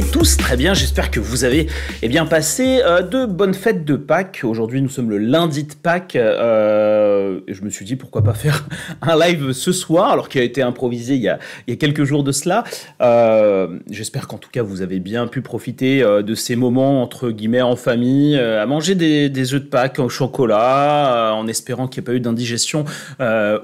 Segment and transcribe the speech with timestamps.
[0.00, 1.66] tous très bien, j'espère que vous avez
[2.02, 4.40] eh bien, passé euh, de bonnes fêtes de Pâques.
[4.42, 6.81] Aujourd'hui nous sommes le lundi de Pâques euh,
[7.46, 8.66] et je me suis dit pourquoi pas faire
[9.02, 11.38] un live ce soir alors qu'il a été improvisé il y a,
[11.76, 12.64] quelques jours de cela.
[13.00, 17.62] Euh, j'espère qu'en tout cas vous avez bien pu profiter de ces moments entre guillemets
[17.62, 22.10] en famille, à manger des, œufs de Pâques au chocolat en espérant qu'il n'y ait
[22.12, 22.84] pas eu d'indigestion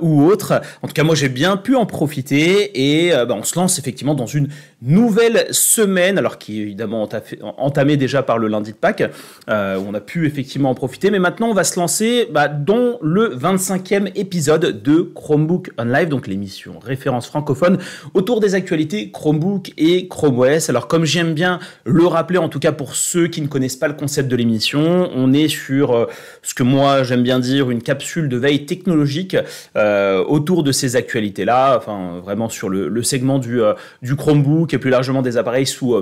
[0.01, 0.61] ou autre.
[0.83, 4.15] En tout cas moi j'ai bien pu en profiter et bah, on se lance effectivement
[4.15, 4.49] dans une
[4.83, 7.09] nouvelle semaine alors qui est évidemment
[7.57, 9.05] entamé déjà par le lundi de Pâques,
[9.49, 11.11] euh, où on a pu effectivement en profiter.
[11.11, 16.09] Mais maintenant, on va se lancer bah, dans le 25e épisode de Chromebook On Live,
[16.09, 17.79] donc l'émission référence francophone
[18.13, 20.69] autour des actualités Chromebook et Chrome OS.
[20.69, 23.89] Alors, comme j'aime bien le rappeler, en tout cas pour ceux qui ne connaissent pas
[23.89, 26.07] le concept de l'émission, on est sur euh,
[26.43, 29.35] ce que moi j'aime bien dire une capsule de veille technologique
[29.77, 33.61] euh, autour de ces actualités-là, enfin vraiment sur le, segment du,
[34.03, 35.95] du Chromebook et plus largement des appareils sous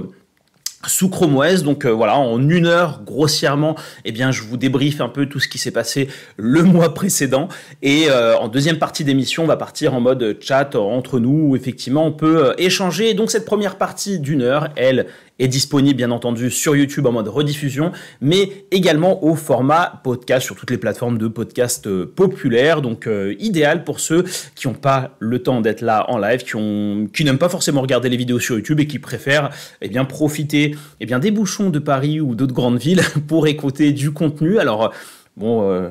[0.86, 1.62] sous Chrome OS.
[1.62, 5.41] Donc euh, voilà, en une heure, grossièrement, eh bien, je vous débriefe un peu tout
[5.41, 7.48] ce qui s'est passé le mois précédent.
[7.82, 11.56] Et euh, en deuxième partie d'émission, on va partir en mode chat entre nous, où
[11.56, 13.14] effectivement, on peut euh, échanger.
[13.14, 15.06] Donc cette première partie d'une heure, elle
[15.39, 20.56] est disponible bien entendu sur YouTube en mode rediffusion, mais également au format podcast sur
[20.56, 22.83] toutes les plateformes de podcast euh, populaires.
[22.83, 27.25] Donc euh, idéal pour ceux qui n'ont pas le temps d'être là en live, qui,
[27.25, 29.51] n'aiment pas forcément regarder les vidéos sur YouTube et qui préfèrent
[29.83, 33.93] eh bien, profiter eh bien, des bouchons de Paris ou d'autres grandes villes pour écouter
[33.93, 34.59] du contenu.
[34.59, 34.93] Alors
[35.37, 35.91] bon, euh,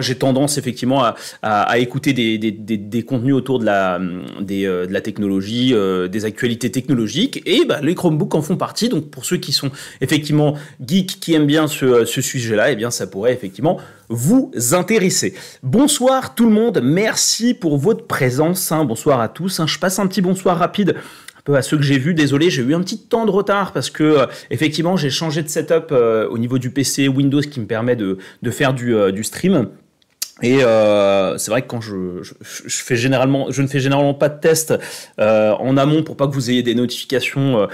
[0.00, 1.04] j'ai tendance effectivement
[1.42, 7.80] à, écouter des, contenus autour de la, euh, technologie, euh, des actualités technologiques, et bah,
[7.82, 8.88] les Chromebooks en font partie.
[8.88, 10.54] Donc, pour ceux qui sont effectivement
[10.84, 15.34] geeks, qui aiment bien ce, sujet-là, eh bien, ça pourrait effectivement vous intéresser.
[15.62, 18.72] Bonsoir tout le monde, merci pour votre présence.
[18.72, 18.84] Hein.
[18.84, 19.60] Bonsoir à tous.
[19.60, 19.66] Hein.
[19.66, 20.96] Je passe un petit bonsoir rapide
[21.50, 22.12] à ceux que j'ai vus.
[22.12, 25.48] Désolé, j'ai eu un petit temps de retard parce que euh, effectivement j'ai changé de
[25.48, 28.18] setup au niveau du PC Windows qui me permet de,
[28.50, 29.68] faire du stream.
[30.42, 34.28] Et euh, c'est vrai que quand je, je, fais généralement, je ne fais généralement pas
[34.28, 34.74] de test
[35.18, 37.62] euh, en amont pour pas que vous ayez des notifications.
[37.62, 37.66] Euh,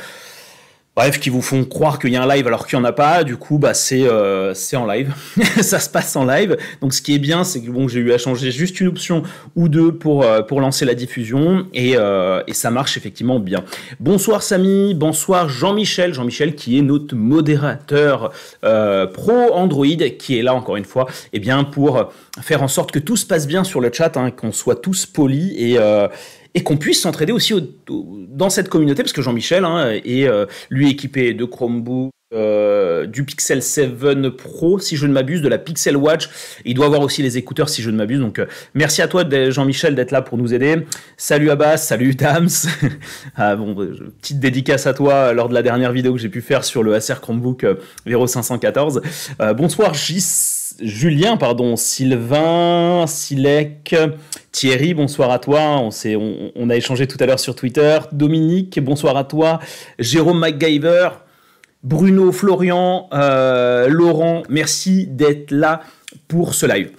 [0.97, 2.93] bref, qui vous font croire qu'il y a un live alors qu'il n'y en a
[2.93, 3.25] pas.
[3.25, 5.13] Du coup, bah, c'est euh, en live.
[5.61, 6.57] ça se passe en live.
[6.81, 9.23] Donc, ce qui est bien, c'est que bon, j'ai eu à changer juste une option
[9.57, 13.65] ou deux pour, euh, pour lancer la diffusion et, euh, et ça marche effectivement bien.
[14.01, 16.15] Bonsoir Samy, bonsoir Jean-Michel.
[16.15, 19.87] Jean-Michel qui est notre modérateur pro Android
[20.19, 23.27] qui est là encore une fois eh bien, pour faire en sorte que tout se
[23.27, 25.79] passe bien sur le chat, hein, qu'on soit tous polis et
[26.55, 27.53] et qu'on puisse s'entraider aussi
[27.87, 33.25] dans cette communauté, parce que Jean-Michel hein, est euh, lui équipé de Chromebook, euh, du
[33.25, 36.29] Pixel 7 Pro, si je ne m'abuse, de la Pixel Watch.
[36.65, 38.21] Il doit avoir aussi les écouteurs, si je ne m'abuse.
[38.21, 40.85] Donc, euh, merci à toi, Jean-Michel, d'être là pour nous aider.
[41.17, 42.49] Salut Abbas, salut Dams.
[43.37, 43.75] ah, bon,
[44.21, 46.95] petite dédicace à toi lors de la dernière vidéo que j'ai pu faire sur le
[46.95, 47.67] Acer Chromebook
[48.07, 49.03] Vero 514.
[49.57, 53.95] bonsoir Gis Julien, pardon, Sylvain, Silek,
[54.55, 55.81] Thierry, bonsoir à toi.
[55.81, 57.99] On, a échangé tout à l'heure sur Twitter.
[58.13, 59.59] Dominique, bonsoir à toi.
[59.99, 61.09] Jérôme McGyver,
[61.83, 65.81] Bruno, Florian, euh, Laurent, merci d'être là
[66.29, 66.93] pour ce live.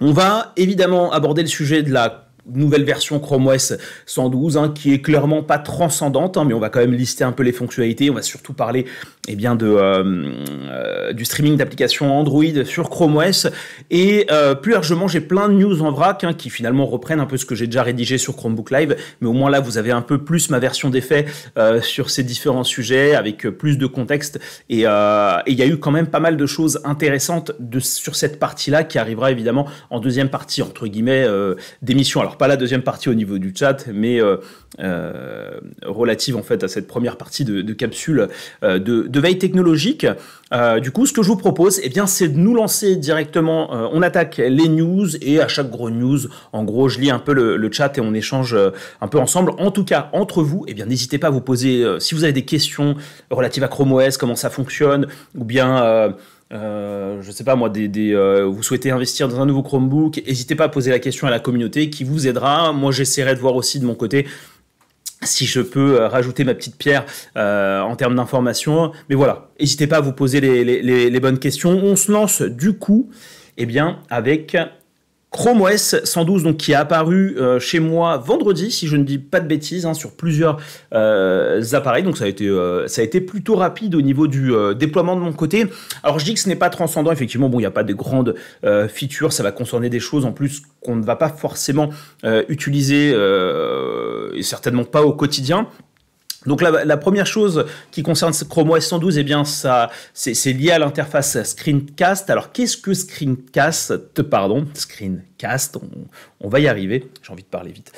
[0.00, 3.74] On va évidemment aborder le sujet de la nouvelle version Chrome OS
[4.06, 7.32] 112 hein, qui est clairement pas transcendante, hein, mais on va quand même lister un
[7.32, 8.10] peu les fonctionnalités.
[8.10, 8.86] On va surtout parler
[9.28, 10.32] eh bien, de, euh,
[10.70, 13.46] euh, du streaming d'applications Android sur Chrome OS.
[13.90, 17.26] Et euh, plus largement, j'ai plein de news en vrac hein, qui finalement reprennent un
[17.26, 18.96] peu ce que j'ai déjà rédigé sur Chromebook Live.
[19.20, 21.28] Mais au moins là, vous avez un peu plus ma version des faits
[21.82, 24.40] sur ces différents sujets avec plus de contexte.
[24.70, 24.86] Et il y
[25.62, 29.30] a eu quand même pas mal de choses intéressantes de, sur cette partie-là qui arrivera
[29.30, 31.26] évidemment en deuxième partie, entre guillemets,
[31.82, 32.20] d'émission.
[32.20, 34.36] Alors pas la deuxième partie au niveau du chat, mais euh,
[34.80, 38.28] euh, relative en fait à cette première partie de, capsule
[38.62, 40.06] euh, de, veille technologique.
[40.80, 43.90] du coup, ce que je vous propose, eh bien, c'est de nous lancer directement.
[43.92, 46.20] on attaque les news et à chaque gros news,
[46.52, 48.56] en gros, je lis un peu le, chat et on échange
[49.00, 49.52] un peu ensemble.
[49.58, 52.32] En tout cas, entre vous, eh bien, n'hésitez pas à vous poser si vous avez
[52.32, 52.96] des questions
[53.30, 56.14] relatives à Chrome OS, comment ça fonctionne, ou bien
[56.52, 60.54] euh, je sais pas moi, des, euh, vous souhaitez investir dans un nouveau Chromebook, n'hésitez
[60.54, 62.72] pas à poser la question à la communauté qui vous aidera.
[62.72, 64.26] Moi, j'essaierai de voir aussi de mon côté
[65.22, 67.04] si je peux euh, rajouter ma petite pierre
[67.34, 68.92] en termes d'information.
[69.08, 71.70] Mais voilà, n'hésitez pas à vous poser les, bonnes questions.
[71.70, 73.10] On se lance du coup,
[73.56, 74.56] eh bien, avec
[75.30, 79.18] Chrome OS 112 donc qui est apparu euh, chez moi vendredi si je ne dis
[79.18, 80.58] pas de bêtises hein, sur plusieurs
[80.94, 82.02] euh, appareils.
[82.02, 85.20] Donc ça a été euh, ça a été plutôt rapide au niveau du déploiement de
[85.20, 85.66] mon côté.
[86.02, 87.12] Alors je dis que ce n'est pas transcendant.
[87.12, 88.34] Effectivement bon il n'y a pas de grandes
[88.88, 89.32] features.
[89.32, 91.90] Ça va concerner des choses en plus qu'on ne va pas forcément
[92.48, 95.68] utiliser et certainement pas au quotidien
[96.46, 101.42] donc la, première chose qui concerne Chrome OS 112, eh bien c'est lié à l'interface
[101.42, 102.30] Screencast.
[102.30, 103.96] Alors qu'est-ce que Screencast?
[104.22, 105.78] Pardon, Screencast.
[106.40, 107.10] On, va y arriver.
[107.22, 107.92] J'ai envie de parler vite.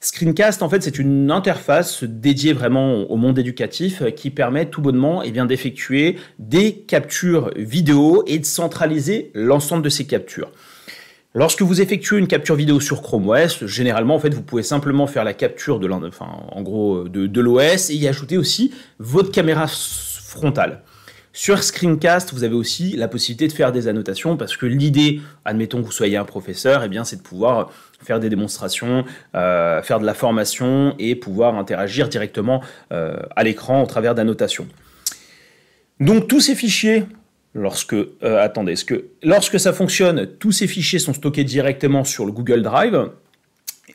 [0.00, 5.22] Screencast, en fait, c'est une interface dédiée vraiment au monde éducatif qui permet tout bonnement,
[5.22, 10.50] eh bien, d'effectuer des captures vidéo et de centraliser l'ensemble de ces captures.
[11.34, 15.06] Lorsque vous effectuez une capture vidéo sur Chrome OS, généralement, en fait, vous pouvez simplement
[15.06, 15.86] faire la capture de
[17.40, 20.82] l'OS et y ajouter aussi votre caméra frontale.
[21.34, 25.80] Sur Screencast, vous avez aussi la possibilité de faire des annotations parce que l'idée, admettons
[25.80, 27.70] que vous soyez un professeur, eh bien, c'est de pouvoir
[28.02, 32.62] faire des démonstrations, euh, faire de la formation et pouvoir interagir directement
[32.92, 34.68] euh, à l'écran au travers d'annotations.
[36.00, 37.04] Donc tous ces fichiers
[37.54, 38.74] lorsque euh, attendez,
[39.22, 43.10] lorsque ça fonctionne, tous ces fichiers sont stockés directement sur le Google Drive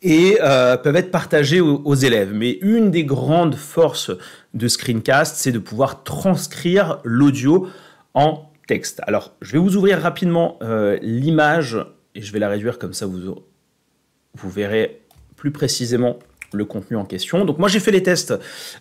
[0.04, 2.32] et euh, peuvent être partagés aux, élèves.
[2.34, 4.12] Mais une des grandes forces
[4.54, 7.68] de Screencast, c'est de pouvoir transcrire l'audio
[8.14, 9.02] en texte.
[9.08, 11.78] Alors, je vais vous ouvrir rapidement euh, l'image
[12.14, 15.02] et je vais la réduire comme ça, vous, verrez
[15.36, 16.20] plus précisément
[16.54, 17.44] le contenu en question.
[17.44, 18.34] Donc moi j'ai fait les tests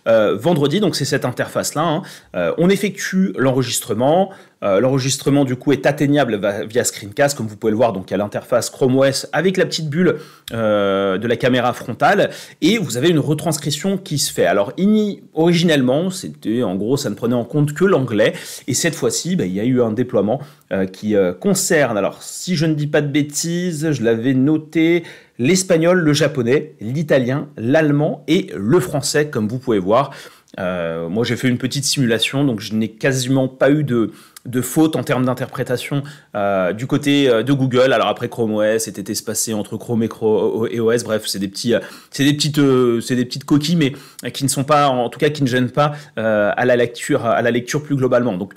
[0.05, 2.01] vendredi, donc c'est cette interface-là.
[2.33, 2.53] Hein.
[2.57, 4.31] On effectue l'enregistrement.
[4.63, 8.17] Euh, l'enregistrement du coup est atteignable via Screencast, comme vous pouvez le voir, donc à
[8.17, 10.17] l'interface Chrome OS avec la petite bulle
[10.51, 12.29] de la caméra frontale,
[12.61, 14.45] et vous avez une retranscription qui se fait.
[14.45, 14.73] Alors
[15.33, 18.33] originellement, c'était en gros ça ne prenait en compte que l'anglais,
[18.67, 20.39] et cette fois-ci, bah, il y a eu un déploiement
[20.93, 21.97] qui concerne.
[21.97, 25.03] Alors si je ne dis pas de bêtises, je l'avais noté
[25.39, 30.11] l'espagnol, le japonais, l'italien, l'allemand et le français, comme vous pouvez voir.
[30.59, 34.11] Euh, moi, j'ai fait une petite simulation, donc je n'ai quasiment pas eu de,
[34.47, 36.01] de faute en termes d'interprétation
[36.35, 37.93] euh, du côté euh, de Google.
[37.93, 41.03] Alors après Chrome OS était espacé entre Chrome et, Chrome et OS.
[41.03, 41.73] Bref, c'est des petits,
[42.09, 42.59] c'est des petites,
[43.01, 45.71] c'est des petites coquilles, mais qui ne sont pas, en tout cas, qui ne gênent
[45.71, 48.37] pas à la lecture, à la lecture plus globalement.
[48.37, 48.53] Donc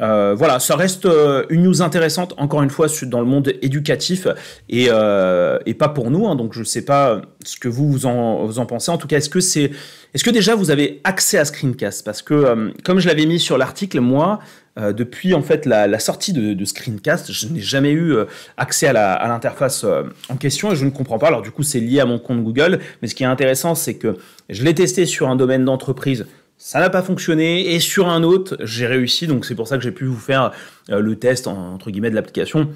[0.00, 4.26] euh, voilà, ça reste euh, une news intéressante, encore une fois, dans le monde éducatif
[4.68, 6.26] et, euh, pas pour nous.
[6.26, 6.36] Hein.
[6.36, 8.90] donc, je ne sais pas ce que vous, vous, en, vous en pensez.
[8.90, 9.70] En tout cas, est-ce que, c'est,
[10.12, 12.04] est-ce que déjà vous avez accès à Screencast?
[12.04, 14.40] Parce que, comme je l'avais mis sur l'article, moi,
[14.76, 18.16] depuis en fait la, sortie de, Screencast, je n'ai jamais eu
[18.56, 19.84] accès à, l'interface
[20.28, 21.28] en question et je ne comprends pas.
[21.28, 22.80] Alors, du coup, c'est lié à mon compte Google.
[23.00, 24.16] Mais ce qui est intéressant, c'est que
[24.50, 26.26] je l'ai testé sur un domaine d'entreprise
[26.56, 29.26] ça n'a pas fonctionné et sur un autre, j'ai réussi.
[29.26, 30.52] Donc c'est pour ça que j'ai pu vous faire
[30.90, 32.70] euh, le test entre guillemets de l'application.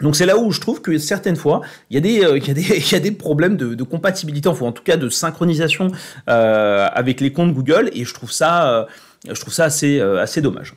[0.00, 3.56] Donc c'est là où je trouve que certaines fois, il y a des, euh, problèmes
[3.56, 5.90] de, compatibilité, enfin en tout cas de synchronisation
[6.28, 8.86] euh, avec les comptes Google, et je trouve ça,
[9.28, 10.74] assez dommage.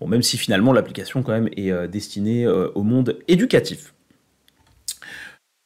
[0.00, 3.94] Bon, même si finalement l'application quand même est destinée au monde éducatif.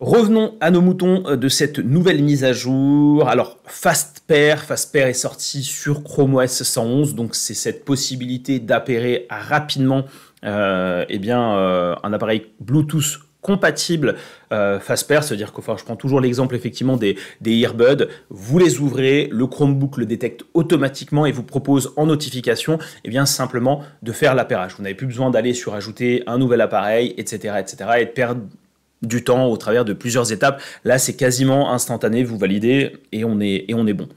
[0.01, 3.29] Revenons à nos moutons euh, de cette nouvelle mise à jour.
[3.29, 10.05] Alors, FastPair, FastPair est sorti sur Chrome OS 111, donc c'est cette possibilité d'appairer rapidement
[10.45, 14.17] euh, eh bien, euh, un appareil Bluetooth compatible
[14.53, 17.17] euh, FastPair, c'est-à-dire que je prends toujours l'exemple effectivement des,
[17.47, 23.09] earbuds, vous les ouvrez, le Chromebook le détecte automatiquement et vous propose en notification eh
[23.09, 24.75] bien, simplement de faire l'appairage.
[24.77, 27.55] Vous n'avez plus besoin d'aller sur ajouter un nouvel appareil, etc.
[27.59, 27.91] etc.
[28.01, 28.43] et de perdre
[29.01, 30.61] du temps au travers de plusieurs étapes.
[30.85, 34.11] Là, c'est quasiment instantané, vous validez et on est, et on est bon.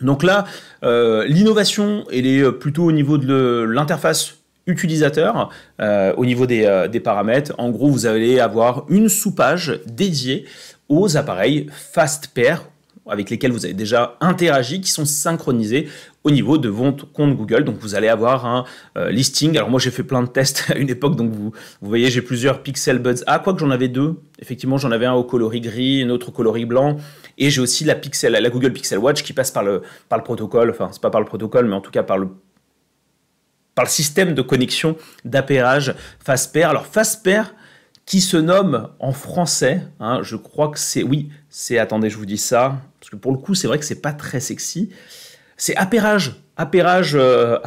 [0.00, 0.46] Donc là,
[0.82, 7.00] euh, l'innovation, elle est plutôt au niveau de l'interface utilisateur, euh, au niveau des, des,
[7.00, 7.52] paramètres.
[7.58, 10.44] En gros, vous allez avoir une sous-page dédiée
[10.88, 12.64] aux appareils FastPair
[13.08, 15.88] avec lesquels vous avez déjà interagi, qui sont synchronisés
[16.24, 17.64] au niveau de votre compte Google.
[17.64, 18.64] Donc vous allez avoir un
[18.98, 19.56] euh, listing.
[19.56, 22.62] Alors moi j'ai fait plein de tests à une époque, donc vous, voyez j'ai plusieurs
[22.62, 24.16] Pixel Buds A, quoique j'en avais deux.
[24.40, 26.96] Effectivement j'en avais un au coloris gris, un autre au coloris blanc.
[27.38, 27.96] Et j'ai aussi la,
[28.40, 31.20] la Google Pixel Watch qui passe par le, par le protocole, enfin c'est pas par
[31.20, 32.28] le protocole, mais en tout cas par le
[33.76, 36.70] par le système de connexion d'appairage FastPair.
[36.70, 37.54] Alors FastPair,
[38.06, 42.26] qui se nomme en français, hein, je crois que c'est, oui, c'est, attendez, je vous
[42.26, 44.90] dis ça, parce que pour le coup, c'est vrai que c'est pas très sexy.
[45.56, 47.58] C'est appairage, appairage, euh,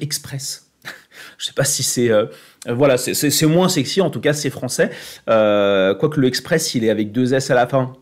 [0.00, 0.70] express.
[1.38, 2.26] je sais pas si c'est, euh,
[2.66, 4.90] voilà, c'est moins sexy, en tout cas, c'est français.
[5.28, 7.92] Euh, quoique le express, il est avec deux S à la fin.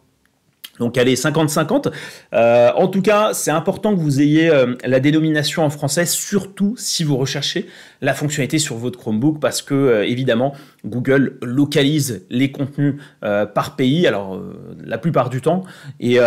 [0.79, 1.93] Donc allez, 50-50.
[2.33, 6.75] Euh, en tout cas, c'est important que vous ayez euh, la dénomination en français, surtout
[6.77, 7.69] si vous recherchez
[8.03, 10.55] la fonctionnalité sur votre Chromebook, parce que euh, évidemment,
[10.85, 14.41] Google localise les contenus par pays, alors
[14.85, 15.65] la plupart du temps.
[15.99, 16.21] Et,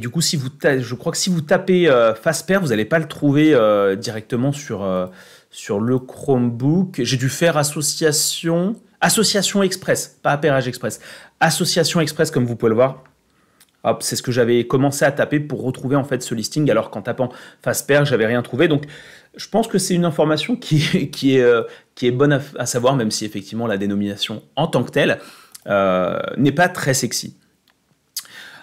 [0.00, 1.90] du coup, si vous je crois que si vous tapez
[2.22, 3.54] Fasper, vous n'allez pas le trouver
[3.98, 5.10] directement sur,
[5.50, 7.00] sur le Chromebook.
[7.02, 11.00] J'ai dû faire association, association express, pas appairage express.
[11.40, 13.04] Association express, comme vous pouvez le voir
[14.00, 17.02] c'est ce que j'avais commencé à taper pour retrouver en fait ce listing, alors qu'en
[17.02, 17.30] tapant
[17.62, 18.68] Fasper, j'avais rien trouvé.
[18.68, 18.84] Donc,
[19.36, 21.62] je pense que c'est une information qui, qui, est, euh,
[21.94, 25.18] qui est bonne à, savoir, même si effectivement la dénomination en tant que telle
[25.66, 27.36] euh, n'est pas très sexy.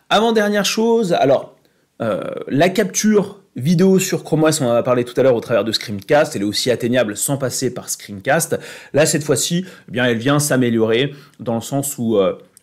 [0.09, 1.55] Avant-dernière chose, alors,
[2.01, 5.41] euh, la capture vidéo sur Chrome OS, on en a parlé tout à l'heure au
[5.41, 8.57] travers de Screencast, elle est aussi atteignable sans passer par Screencast.
[8.93, 12.17] Là, cette fois-ci, eh bien, elle vient s'améliorer dans le sens où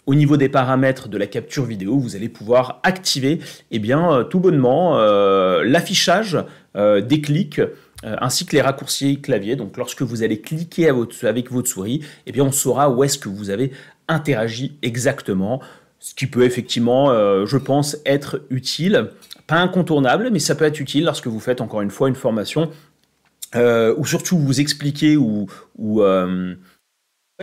[0.06, 3.40] au niveau des paramètres de la capture vidéo, vous allez pouvoir activer
[3.72, 6.38] eh bien, euh, tout bonnement euh, l'affichage
[6.76, 7.60] euh, des clics
[8.02, 9.56] ainsi que les raccourcis clavier.
[9.56, 13.28] Donc lorsque vous allez cliquer avec votre souris, eh bien, on saura où est-ce que
[13.28, 13.72] vous avez
[14.06, 15.60] interagi exactement.
[15.98, 17.08] Ce qui peut effectivement,
[17.46, 19.10] je pense, être utile.
[19.46, 22.70] Pas incontournable, mais ça peut être utile lorsque vous faites encore une fois une formation
[23.54, 25.46] ou surtout vous expliquez ou,
[25.78, 26.02] ou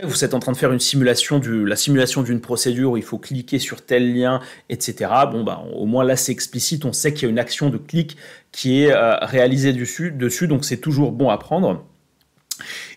[0.02, 3.04] vous êtes en train de faire une simulation, du, la simulation d'une procédure où il
[3.04, 5.08] faut cliquer sur tel lien, etc.
[5.30, 6.84] Bon, bah, au moins là, c'est explicite.
[6.84, 8.16] On sait qu'il y a une action de clic
[8.50, 11.84] qui est euh, réalisée dessus, dessus donc c'est toujours bon à prendre.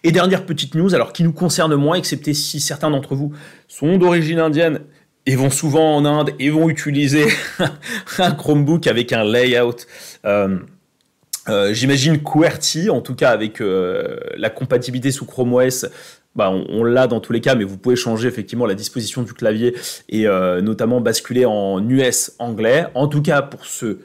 [0.04, 3.32] Et dernière petite news, alors qui nous concerne moins, excepté si certains d'entre vous
[3.68, 4.80] sont d'origine indienne
[5.28, 7.26] et vont souvent en Inde et vont utiliser
[8.18, 9.86] un Chromebook avec un layout.
[10.26, 10.58] Euh,
[11.50, 15.86] euh, j'imagine QWERTY, en tout cas avec la compatibilité sous Chrome OS,
[16.38, 19.34] bah, on, l'a dans tous les cas, mais vous pouvez changer effectivement la disposition du
[19.34, 19.76] clavier
[20.08, 22.86] et euh, notamment basculer en US anglais.
[22.94, 23.98] En tout cas, pour ce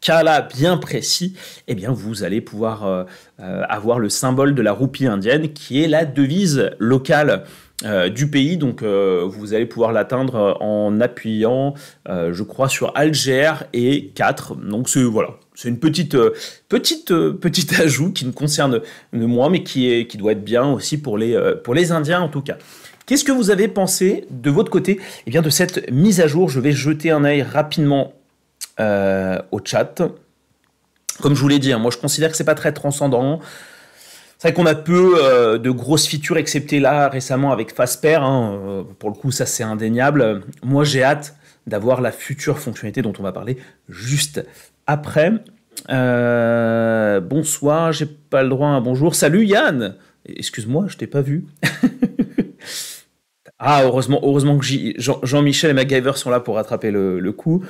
[0.00, 1.36] cas-là bien précis,
[1.66, 3.04] eh bien, vous allez pouvoir euh,
[3.40, 7.44] euh, avoir le symbole de la roupie indienne qui est la devise locale
[8.14, 8.58] du pays.
[8.58, 11.74] Donc, vous allez pouvoir l'atteindre en appuyant,
[12.06, 14.54] je crois, sur Alger et 4.
[14.54, 16.34] Donc, voilà, c'est une petite, euh,
[16.68, 18.80] petite, euh, petite ajout qui ne concerne
[19.12, 22.20] moi, mais qui, est, qui doit être bien aussi pour les, euh, pour les Indiens
[22.20, 22.56] en tout cas.
[23.06, 26.48] Qu'est-ce que vous avez pensé de votre côté eh bien, de cette mise à jour?
[26.48, 28.14] Je vais jeter un œil rapidement
[28.78, 30.02] au chat.
[31.20, 33.38] Comme je vous l'ai dit, hein, moi je considère que c'est pas très transcendant.
[34.38, 38.18] C'est vrai qu'on a peu de grosses features, excepté là récemment avec Fasper.
[38.22, 40.42] Hein, pour le coup, ça c'est indéniable.
[40.64, 44.44] Moi j'ai hâte d'avoir la future fonctionnalité dont on va parler juste
[44.92, 45.32] après.
[45.90, 49.14] Euh, bonsoir, j'ai pas le droit à un bonjour.
[49.14, 49.96] Salut Yann
[50.26, 51.46] Excuse-moi, je t'ai pas vu.
[53.58, 54.64] ah, heureusement, heureusement que
[55.24, 57.64] Jean-Michel et MacGyver sont là pour rattraper le coup.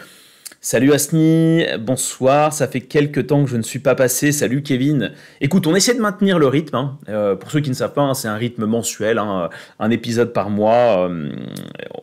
[0.64, 5.10] Salut Asni, bonsoir, ça fait quelques temps que je ne suis pas passé, salut Kevin.
[5.40, 6.98] Écoute, on essaie de maintenir le rythme, hein.
[7.08, 9.50] euh, pour ceux qui ne savent pas, hein, c'est un rythme mensuel, hein,
[9.80, 11.08] un épisode par mois.
[11.08, 11.32] Euh,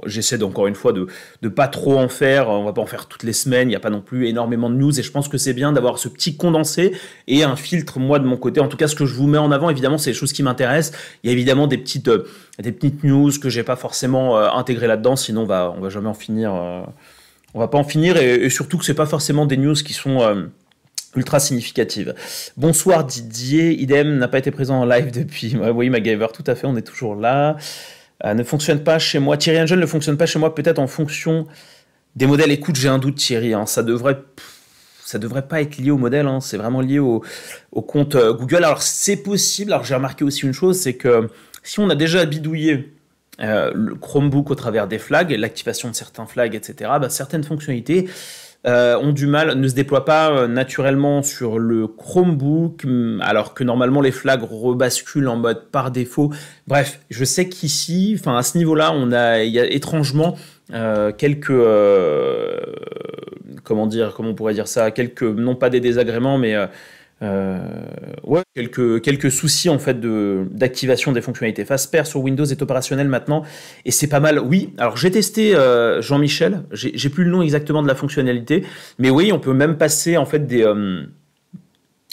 [0.05, 1.07] j'essaie encore une fois de
[1.41, 3.77] ne pas trop en faire, on va pas en faire toutes les semaines, il n'y
[3.77, 6.09] a pas non plus énormément de news, et je pense que c'est bien d'avoir ce
[6.09, 6.91] petit condensé
[7.29, 8.59] et un filtre, moi de mon côté.
[8.59, 10.43] En tout cas, ce que je vous mets en avant, évidemment, c'est les choses qui
[10.43, 10.99] m'intéressent.
[11.23, 12.27] Il y a évidemment des petites, euh,
[12.61, 16.09] des petites news que j'ai pas forcément intégrées là-dedans, sinon on va, on va jamais
[16.09, 16.51] en finir
[17.53, 20.21] on va pas en finir et, surtout que c'est pas forcément des news qui sont
[20.21, 20.45] euh,
[21.15, 22.13] ultra significatives.
[22.57, 25.55] Bonsoir Didier, idem n'a pas été présent en live depuis.
[25.73, 27.57] oui, MacGyver, tout à fait, on est toujours là.
[28.25, 29.37] Euh, ne fonctionne pas chez moi.
[29.37, 31.47] Thierry Angel ne fonctionne pas chez moi, peut-être en fonction
[32.15, 32.51] des modèles.
[32.51, 33.53] Écoute, j'ai un doute, Thierry.
[33.53, 33.65] Hein.
[33.65, 34.19] ça devrait.
[35.03, 36.41] ça devrait pas être lié au modèle, hein.
[36.41, 37.23] c'est vraiment lié au,
[37.71, 38.63] compte euh, Google.
[38.63, 41.29] Alors c'est possible, alors j'ai remarqué aussi une chose, c'est que
[41.63, 42.93] si on a déjà bidouillé
[43.41, 48.09] euh, le Chromebook au travers des flags, l'activation de certains flags, etc., bah, certaines fonctionnalités
[48.67, 53.53] euh, ont du mal, ne se déploient pas euh, naturellement sur le Chromebook, mm, alors
[53.53, 56.33] que normalement les flags rebasculent en mode par défaut.
[56.67, 60.37] Bref, je sais qu'ici, enfin à ce niveau-là, on a, y a étrangement
[61.17, 61.51] quelques,
[63.63, 66.55] comment dire, comment on pourrait dire ça, quelques, non pas des désagréments, mais
[67.21, 71.65] ouais, quelques, quelques soucis en fait de, d'activation des fonctionnalités.
[71.65, 73.43] Fasper sur Windows est opérationnel maintenant
[73.85, 74.39] et c'est pas mal.
[74.39, 78.65] Oui, alors j'ai testé euh, Jean-Michel, j'ai, plus le nom exactement de la fonctionnalité,
[78.97, 80.63] mais oui, on peut même passer en fait des.
[80.63, 81.03] Euh,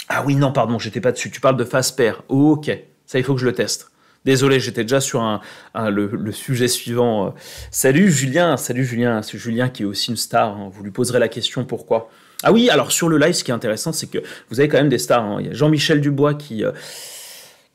[0.08, 1.30] ah oui, non, pardon, j'étais pas dessus.
[1.30, 2.12] Tu parles de Fasper.
[2.28, 2.70] ok,
[3.06, 3.90] ça il faut que je le teste.
[4.24, 5.40] Désolé, j'étais déjà sur un,
[5.88, 7.32] le, le, sujet suivant.
[7.70, 10.56] Salut Julien, salut Julien, c'est Julien qui est aussi une star.
[10.56, 10.68] Hein.
[10.72, 12.10] Vous lui poserez la question pourquoi?
[12.42, 14.18] Ah oui, alors sur le live, ce qui est intéressant, c'est que
[14.50, 15.24] vous avez quand même des stars.
[15.24, 15.38] Hein.
[15.40, 16.72] Il y a Jean-Michel Dubois qui, euh,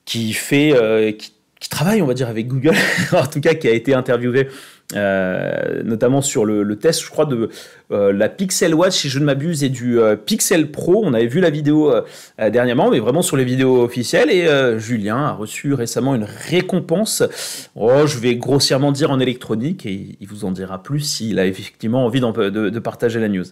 [0.06, 2.76] qui fait, euh, qui, travaille, on va dire, avec Google,
[3.14, 4.48] en tout cas, qui a été interviewé
[4.94, 7.50] notamment sur le, test, je crois, de
[7.90, 11.02] la Pixel Watch, si je ne m'abuse, et du Pixel Pro.
[11.06, 11.94] On avait vu la vidéo
[12.38, 14.30] dernièrement, mais vraiment sur les vidéos officielles.
[14.30, 14.50] Et
[14.80, 17.24] Julien a reçu récemment une récompense.
[17.74, 21.46] Oh, je vais grossièrement dire en électronique, et il vous en dira plus s'il a
[21.46, 23.46] effectivement envie de partager la news.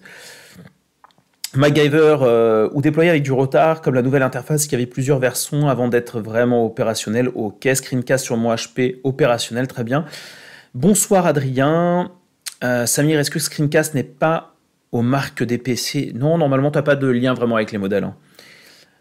[1.56, 5.68] MacGyver euh, ou déployé avec du retard, comme la nouvelle interface qui avait plusieurs versions
[5.68, 7.30] avant d'être vraiment opérationnel.
[7.34, 10.06] Ok, screencast sur mon HP opérationnel, très bien.
[10.76, 12.12] Bonsoir Adrien.
[12.64, 14.56] Euh, Samir, est-ce que screencast n'est pas
[14.92, 18.04] aux marques des PC Non, normalement, tu n'as pas de lien vraiment avec les modèles.
[18.04, 18.16] Hein.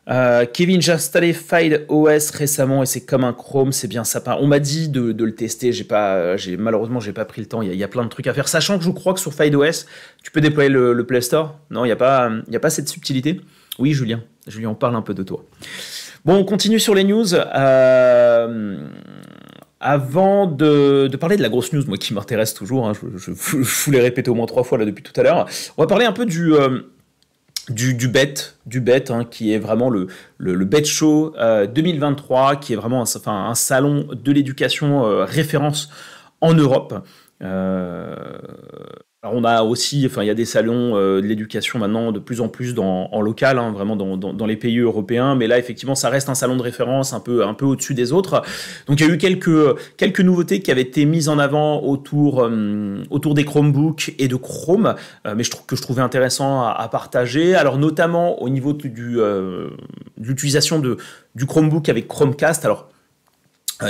[0.09, 4.39] Euh, Kevin, j'ai installé File OS récemment et c'est comme un Chrome, c'est bien sympa.
[4.41, 7.61] On m'a dit de, le tester, j'ai pas, j'ai malheureusement j'ai pas pris le temps.
[7.61, 9.55] Il y, a, plein de trucs à faire, sachant que je crois que sur File
[9.55, 9.87] OS,
[10.23, 11.59] tu peux déployer le, Play Store.
[11.71, 13.41] Non, il y a pas, a pas cette subtilité.
[13.79, 15.45] Oui, Julien, Julien, on parle un peu de toi.
[16.25, 17.35] Bon, on continue sur les news.
[17.35, 18.79] Euh,
[19.81, 24.01] avant de, parler de la grosse news, moi qui m'intéresse toujours, hein, je, vous l'ai
[24.01, 25.47] répété au moins trois fois là depuis tout à l'heure,
[25.77, 26.81] on va parler un peu du, euh,
[27.69, 30.09] du, du BET, du BET hein, qui est vraiment le,
[30.39, 35.91] le, BET Show 2023, euh, qui est vraiment un, salon de l'éducation euh, référence
[36.41, 36.95] en Europe.
[37.43, 38.17] Euh,
[39.33, 42.41] on a aussi, enfin il y a des salons euh, de l'éducation maintenant de plus
[42.41, 46.09] en plus dans, en local, hein, vraiment dans, les pays européens, mais là effectivement ça
[46.09, 48.43] reste un salon de référence un peu, un peu au-dessus des autres.
[48.87, 52.43] Donc il y a eu quelques, quelques nouveautés qui avaient été mises en avant autour,
[52.43, 54.95] euh, autour des Chromebooks et de Chrome,
[55.27, 57.55] euh, mais que je trouvais intéressant à, partager.
[57.55, 59.71] Alors notamment au niveau de
[60.19, 62.65] l'utilisation du Chromebook avec Chromecast.
[62.65, 62.89] Alors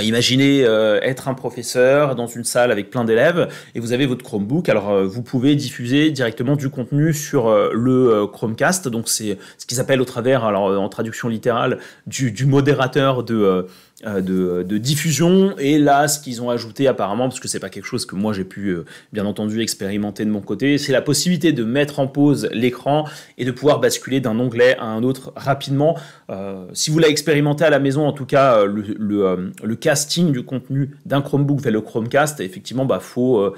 [0.01, 4.23] imaginez euh, être un professeur dans une salle avec plein d'élèves et vous avez votre
[4.23, 4.69] Chromebook.
[4.69, 8.87] Alors euh, vous pouvez diffuser directement du contenu sur le Chromecast.
[8.87, 13.67] Donc c'est ce qu'ils appellent au travers, alors en traduction littérale, du, du modérateur de
[14.05, 15.55] euh, de, diffusion.
[15.57, 18.31] Et là, ce qu'ils ont ajouté apparemment, parce que c'est pas quelque chose que moi
[18.31, 22.07] j'ai pu euh, bien entendu expérimenter de mon côté, c'est la possibilité de mettre en
[22.07, 23.05] pause l'écran
[23.37, 25.97] et de pouvoir basculer d'un onglet à un autre rapidement.
[26.29, 30.91] Euh, si vous l'avez expérimenté à la maison, en tout cas, le, casting du contenu
[31.05, 33.53] d'un Chromebook vers le Chromecast, effectivement, bah faut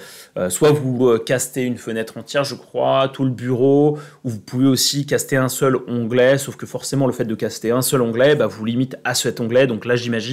[0.49, 5.05] soit vous caster une fenêtre entière, je crois, tout le bureau, ou vous pouvez aussi
[5.05, 8.47] caster un seul onglet, sauf que forcément le fait de caster un seul onglet, bah,
[8.47, 9.67] vous limite à cet onglet.
[9.67, 10.30] Donc là, j'imagine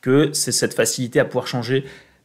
[0.00, 1.84] que c'est cette facilité à pouvoir changer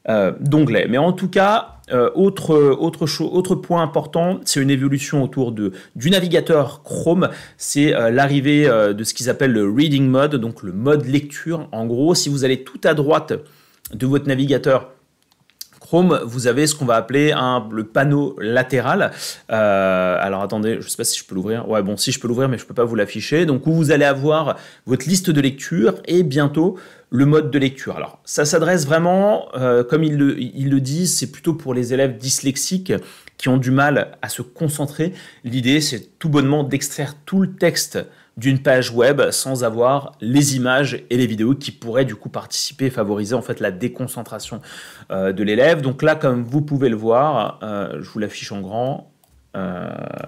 [0.10, 0.86] euh, d'onglet.
[0.90, 5.72] Mais en tout cas, euh, autre, autre, autre point important, c'est une évolution autour de,
[5.96, 7.30] du navigateur Chrome.
[7.56, 11.70] C'est euh, l'arrivée de ce qu'ils appellent le Reading Mode, donc le mode lecture.
[11.72, 13.32] En gros, si vous allez tout à droite
[13.94, 14.90] de votre navigateur
[15.80, 19.12] Chrome, vous avez ce qu'on va appeler un, le panneau latéral.
[19.48, 21.70] alors attendez, je ne sais pas si je peux l'ouvrir.
[21.70, 23.46] Ouais, bon, si je peux l'ouvrir, mais je ne peux pas vous l'afficher.
[23.46, 26.78] Donc où vous allez avoir votre liste de lecture et bientôt
[27.14, 27.96] le mode de lecture.
[27.96, 32.92] Alors, ça s'adresse vraiment, euh, comme ils le, disent, c'est plutôt pour les élèves dyslexiques
[33.38, 35.14] qui ont du mal à se concentrer.
[35.44, 38.00] L'idée, c'est tout bonnement d'extraire tout le texte
[38.36, 42.88] d'une page web sans avoir les images et les vidéos qui pourraient du coup participer
[42.88, 44.60] et favoriser en fait la déconcentration
[45.12, 45.82] euh, de l'élève.
[45.82, 49.12] Donc là, comme vous pouvez le voir, euh, je vous l'affiche en grand.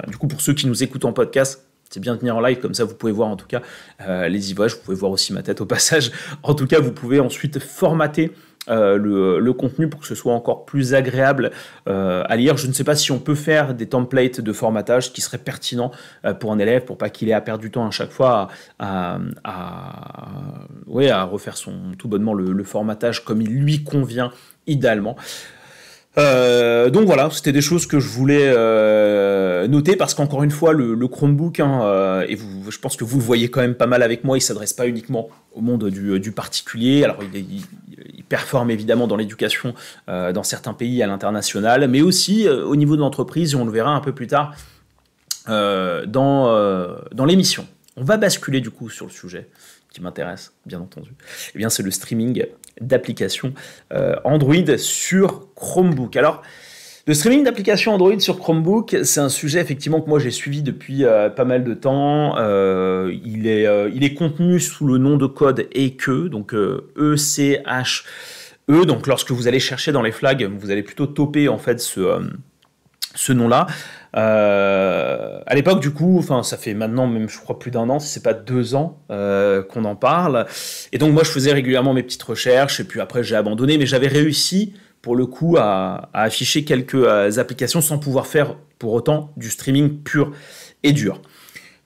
[0.08, 2.60] du coup, pour ceux qui nous écoutent en podcast, c'est bien de tenir en live,
[2.60, 3.62] comme ça vous pouvez voir en tout cas
[4.02, 6.12] euh, les images, vous pouvez voir aussi ma tête au passage.
[6.44, 8.32] En tout cas, vous pouvez ensuite formater
[8.68, 11.52] euh, le, contenu pour que ce soit encore plus agréable
[11.88, 12.58] euh, à lire.
[12.58, 15.92] Je ne sais pas si on peut faire des templates de formatage qui seraient pertinents
[16.40, 18.48] pour un élève pour pas qu'il ait à perdre du temps à chaque fois
[18.80, 24.32] à, à refaire son, tout bonnement le, formatage comme il lui convient
[24.66, 25.16] idéalement.
[26.18, 30.74] Euh, donc voilà, c'était des choses que je voulais euh, noter parce qu'encore une fois,
[30.74, 34.02] le, Chromebook, hein, euh, et je pense que vous le voyez quand même pas mal
[34.02, 37.04] avec moi, il s'adresse pas uniquement au monde du, particulier.
[37.04, 37.64] Alors il,
[38.28, 39.76] performe évidemment dans l'éducation
[40.08, 43.92] dans certains pays à l'international, mais aussi au niveau de l'entreprise, et on le verra
[43.92, 44.56] un peu plus tard
[45.48, 46.06] dans
[47.26, 47.68] l'émission.
[47.98, 49.48] On va basculer du coup sur le sujet
[49.94, 51.12] qui m'intéresse, bien entendu.
[51.54, 52.46] Eh bien, c'est le streaming
[52.82, 53.54] d'applications
[53.94, 56.16] euh, Android sur Chromebook.
[56.16, 56.42] Alors,
[57.08, 61.06] le streaming d'applications Android sur Chromebook, c'est un sujet effectivement que moi j'ai suivi depuis
[61.06, 62.36] euh, pas mal de temps.
[62.38, 68.04] Euh, il, est, contenu sous le nom de code ECHE, donc E-C-H-E.
[68.68, 68.86] E.
[68.86, 72.20] Donc lorsque vous allez chercher dans les flags, vous allez plutôt toper en fait ce,
[73.14, 73.68] ce nom-là.
[74.16, 78.00] Euh, à l'époque, du coup, enfin, ça fait maintenant même, je crois, plus d'un an,
[78.00, 80.46] si c'est pas deux ans euh, qu'on en parle.
[80.92, 83.86] Et donc, moi, je faisais régulièrement mes petites recherches, et puis après, j'ai abandonné, mais
[83.86, 89.32] j'avais réussi, pour le coup, à, afficher quelques euh, applications sans pouvoir faire pour autant
[89.38, 90.32] du streaming pur
[90.84, 91.22] et dur.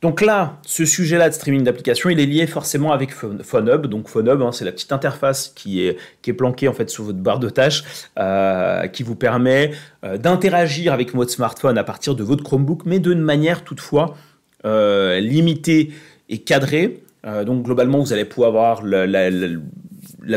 [0.01, 3.87] Donc là, ce sujet-là de streaming d'application, il est lié forcément avec PhoneHub.
[3.87, 5.97] Donc PhoneHub, hein, c'est la petite interface qui est,
[6.33, 7.83] planquée en fait sur votre barre de tâches,
[8.17, 9.71] euh, qui vous permet
[10.05, 14.15] euh, d'interagir avec votre smartphone à partir de votre Chromebook, mais d'une manière toutefois
[14.63, 15.91] euh, limitée
[16.29, 17.01] et cadrée.
[17.45, 19.29] donc globalement, vous allez pouvoir avoir la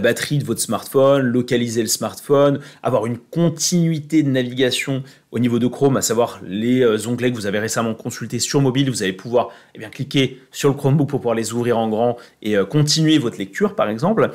[0.01, 5.67] batterie de votre smartphone, localiser le smartphone, avoir une continuité de navigation au niveau de
[5.67, 8.91] Chrome, à savoir les euh, onglets que vous avez récemment consultés sur mobile.
[8.91, 12.57] Vous allez pouvoir eh cliquer sur le Chromebook pour pouvoir les ouvrir en grand et
[12.57, 14.31] euh, continuer votre lecture, par exemple.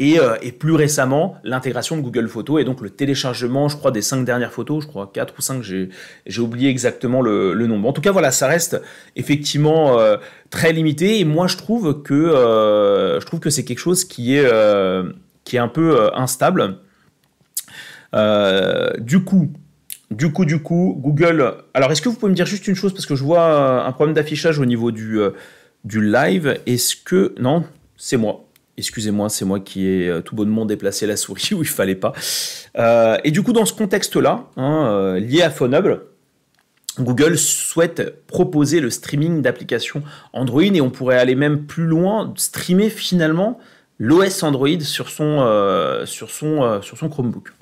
[0.00, 4.02] Euh, et, plus récemment, l'intégration de Google Photos et donc le téléchargement, je crois, des
[4.02, 7.88] cinq dernières photos, je crois 4 ou 5, j'ai oublié exactement le, nombre.
[7.88, 8.80] En tout cas, voilà, ça reste
[9.16, 9.98] effectivement
[10.48, 12.14] très limité et moi je trouve que,
[13.20, 14.50] je trouve que c'est quelque chose qui est,
[15.44, 16.78] qui est un peu instable.
[18.14, 19.52] du coup,
[20.10, 21.54] du coup, du coup, Google.
[21.72, 22.92] Alors, est-ce que vous pouvez me dire juste une chose?
[22.92, 25.30] Parce que je vois euh, un problème d'affichage au niveau du, euh,
[25.84, 26.58] du live.
[26.66, 27.64] Est-ce que non,
[27.96, 28.49] c'est moi.
[28.80, 32.12] Excusez-moi, c'est moi qui ai euh, tout bonnement déplacé la souris où il fallait pas.
[33.24, 36.02] et du coup, dans ce contexte-là, hein, lié à Phonable,
[36.98, 42.90] Google souhaite proposer le streaming d'applications Android et on pourrait aller même plus loin, streamer
[42.90, 43.58] finalement
[43.98, 46.08] l'OS Android sur son
[47.08, 47.52] Chromebook.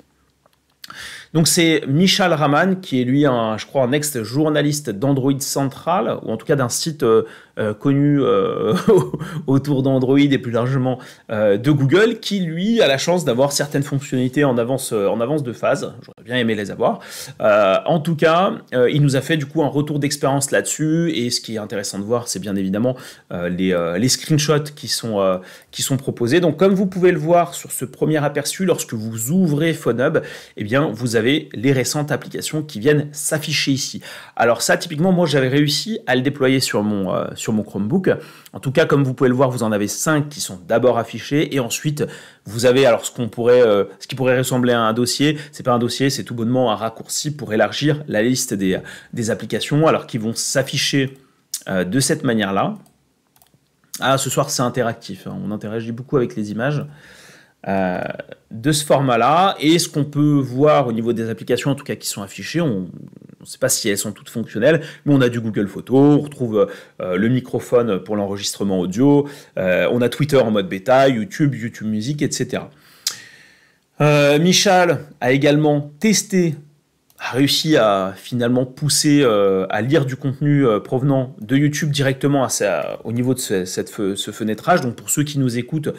[1.33, 6.31] Donc c'est Michal Raman qui est lui un, je crois un ex-journaliste d'Android Central ou
[6.31, 7.23] en tout cas d'un site euh,
[7.59, 8.73] euh, connu euh,
[9.47, 14.43] autour d'Android et plus largement de Google qui lui a la chance d'avoir certaines fonctionnalités
[14.43, 15.93] en avance de phase.
[16.01, 16.99] J'aurais bien aimé les avoir.
[17.39, 21.41] en tout cas, il nous a fait du coup un retour d'expérience là-dessus et ce
[21.41, 22.95] qui est intéressant de voir, c'est bien évidemment
[23.31, 25.39] les, screenshots qui sont
[25.71, 26.39] qui sont proposés.
[26.39, 30.19] Donc comme vous pouvez le voir sur ce premier aperçu, lorsque vous ouvrez PhoneHub,
[30.57, 34.01] eh bien vous avez avez les récentes applications qui viennent s'afficher ici.
[34.35, 38.09] Alors ça, typiquement, moi, j'avais réussi à le déployer sur mon, euh, sur mon Chromebook.
[38.53, 40.97] En tout cas, comme vous pouvez le voir, vous en avez cinq qui sont d'abord
[40.97, 42.03] affichés et ensuite
[42.45, 45.37] vous avez alors ce qu'on pourrait, euh, ce qui pourrait ressembler à un dossier.
[45.51, 48.79] C'est pas un dossier, c'est tout bonnement un raccourci pour élargir la liste des,
[49.13, 51.17] des applications, alors qui vont s'afficher
[51.67, 52.75] euh, de cette manière-là.
[53.99, 55.27] Ah, ce soir c'est interactif.
[55.27, 55.37] Hein.
[55.43, 56.85] On interagit beaucoup avec les images.
[57.67, 58.01] Euh,
[58.51, 59.55] de ce format-là.
[59.59, 62.61] Et ce qu'on peut voir au niveau des applications, en tout cas qui sont affichées,
[62.61, 62.87] on
[63.41, 66.19] ne sait pas si elles sont toutes fonctionnelles, mais on a du Google Photos, on
[66.19, 66.67] retrouve
[67.01, 71.87] euh, le microphone pour l'enregistrement audio, euh, on a Twitter en mode bêta, YouTube, YouTube
[71.87, 72.63] Music, etc.
[74.39, 76.55] Michal a également testé
[77.21, 79.25] a réussi à finalement pousser
[79.69, 82.47] à lire du contenu provenant de YouTube directement
[83.03, 84.79] au niveau de ce, cette, ce fenêtrage.
[84.79, 85.89] Donc pour ceux qui nous écoutent,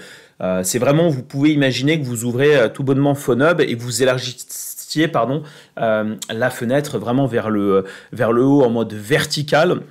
[0.40, 4.02] euh, c'est vraiment, vous pouvez imaginer que vous ouvrez euh, tout bonnement PhoneHub et vous
[4.02, 5.42] élargissiez pardon,
[5.78, 9.82] euh, la fenêtre vraiment vers le, vers le haut en mode vertical.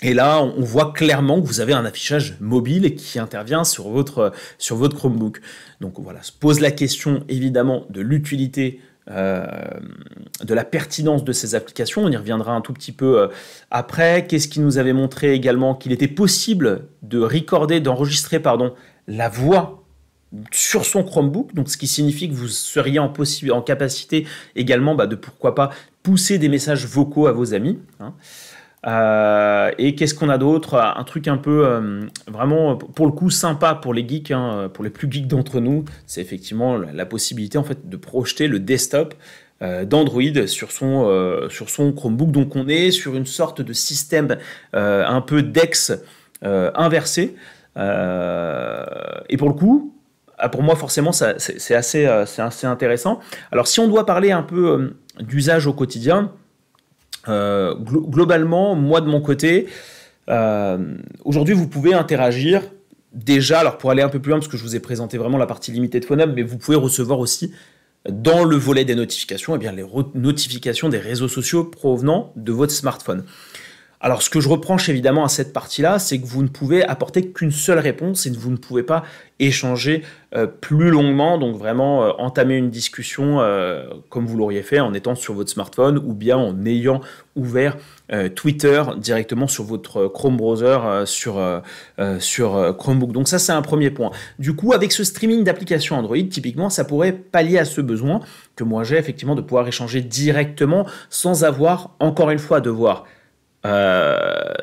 [0.00, 4.32] Et là, on voit clairement que vous avez un affichage mobile qui intervient sur votre,
[4.56, 5.40] sur votre Chromebook.
[5.80, 12.04] Donc voilà, se pose la question évidemment de l'utilité de la pertinence de ces applications.
[12.04, 13.30] On y reviendra un tout petit peu
[13.70, 14.26] après.
[14.26, 18.74] Qu'est-ce qui nous avait montré également qu'il était possible de recorder, d'enregistrer pardon,
[19.06, 19.82] la voix
[20.52, 23.12] sur son Chromebook, donc ce qui signifie que vous seriez en,
[23.50, 25.70] en capacité également bah, de pourquoi pas
[26.02, 27.78] pousser des messages vocaux à vos amis.
[28.00, 28.14] Hein.
[28.86, 30.74] Euh, et qu'est-ce qu'on a d'autre?
[30.74, 34.84] Un truc un peu euh, vraiment pour le coup sympa pour les geeks, hein, pour
[34.84, 39.14] les plus geeks d'entre nous, c'est effectivement la, possibilité en fait de projeter le desktop
[39.62, 42.30] euh, d'Android sur son sur son Chromebook.
[42.30, 44.36] Donc on est sur une sorte de système
[44.72, 45.92] un peu DeX
[46.42, 47.34] inversé.
[47.76, 49.94] Et pour le coup,
[50.38, 53.18] ah, pour moi, forcément, c'est assez, assez, intéressant.
[53.50, 56.32] Alors, si on doit parler un peu d'usage au quotidien,
[57.28, 59.66] globalement, moi de mon côté,
[61.24, 62.62] aujourd'hui, vous pouvez interagir
[63.12, 65.38] déjà, alors pour aller un peu plus loin, parce que je vous ai présenté vraiment
[65.38, 67.52] la partie limitée de PhoneUp, mais vous pouvez recevoir aussi
[68.08, 72.72] dans le volet des notifications, eh bien, les notifications des réseaux sociaux provenant de votre
[72.72, 73.24] smartphone.
[74.00, 77.32] Alors ce que je reproche évidemment à cette partie-là, c'est que vous ne pouvez apporter
[77.32, 79.02] qu'une seule réponse et vous ne pouvez pas
[79.40, 80.02] échanger
[80.34, 84.94] euh, plus longuement, donc vraiment euh, entamer une discussion euh, comme vous l'auriez fait en
[84.94, 87.00] étant sur votre smartphone ou bien en ayant
[87.34, 87.76] ouvert
[88.34, 91.62] Twitter directement sur votre Chrome browser sur,
[92.20, 93.12] sur Chromebook.
[93.12, 94.10] Donc ça c'est un premier point.
[94.38, 98.20] Du coup avec ce streaming d'applications Android, typiquement ça pourrait pallier à ce besoin
[98.56, 103.04] que moi j'ai effectivement de pouvoir échanger directement sans avoir encore une fois à devoir
[103.66, 104.54] euh,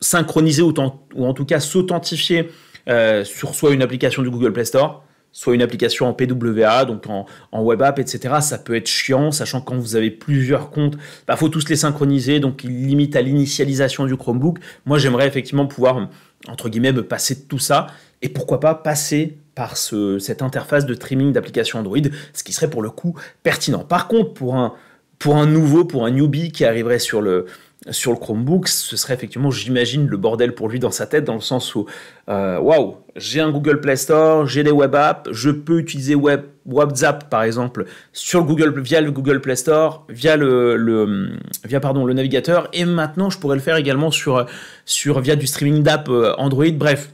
[0.00, 2.50] synchroniser ou, en tout cas s'authentifier
[2.88, 7.04] euh, sur soit une application du Google Play Store, soit une application en PWA, donc
[7.08, 7.26] en,
[7.62, 8.36] web app, etc.
[8.40, 11.68] Ça peut être chiant, sachant que quand vous avez plusieurs comptes, il bah, faut tous
[11.68, 14.58] les synchroniser, donc il limite à l'initialisation du Chromebook.
[14.86, 16.08] Moi, j'aimerais effectivement pouvoir,
[16.48, 17.86] entre guillemets, me passer de tout ça,
[18.22, 21.98] et pourquoi pas passer par cette interface de streaming d'applications Android,
[22.32, 23.84] ce qui serait pour le coup pertinent.
[23.84, 24.74] Par contre, pour un,
[25.20, 27.44] pour un nouveau, pour un newbie qui arriverait sur le,
[27.90, 31.34] sur le Chromebook, ce serait effectivement, j'imagine, le bordel pour lui dans sa tête, dans
[31.34, 31.84] le sens où,
[32.30, 36.42] euh, waouh, j'ai un Google Play Store, j'ai des web apps, je peux utiliser web,
[36.66, 41.30] WhatsApp par exemple sur le Google via le Google Play Store, via le,
[41.64, 44.46] via pardon le navigateur, et maintenant je pourrais le faire également sur
[44.84, 46.70] sur via du streaming d'app euh, Android.
[46.72, 47.10] Bref,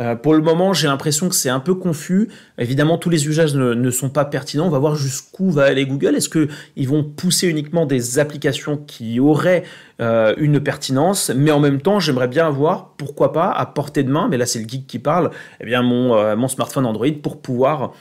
[0.00, 2.28] euh, pour le moment, j'ai l'impression que c'est un peu confus.
[2.58, 4.66] Évidemment, tous les usages ne, sont pas pertinents.
[4.66, 6.16] On va voir jusqu'où va aller Google.
[6.16, 9.62] Est-ce qu'ils vont pousser uniquement des applications qui auraient
[10.00, 11.30] euh, une pertinence?
[11.34, 14.46] Mais en même temps, j'aimerais bien avoir, pourquoi pas, à portée de main, mais là
[14.46, 15.30] c'est le geek qui parle,
[15.60, 17.92] eh bien mon, euh, mon smartphone Android pour pouvoir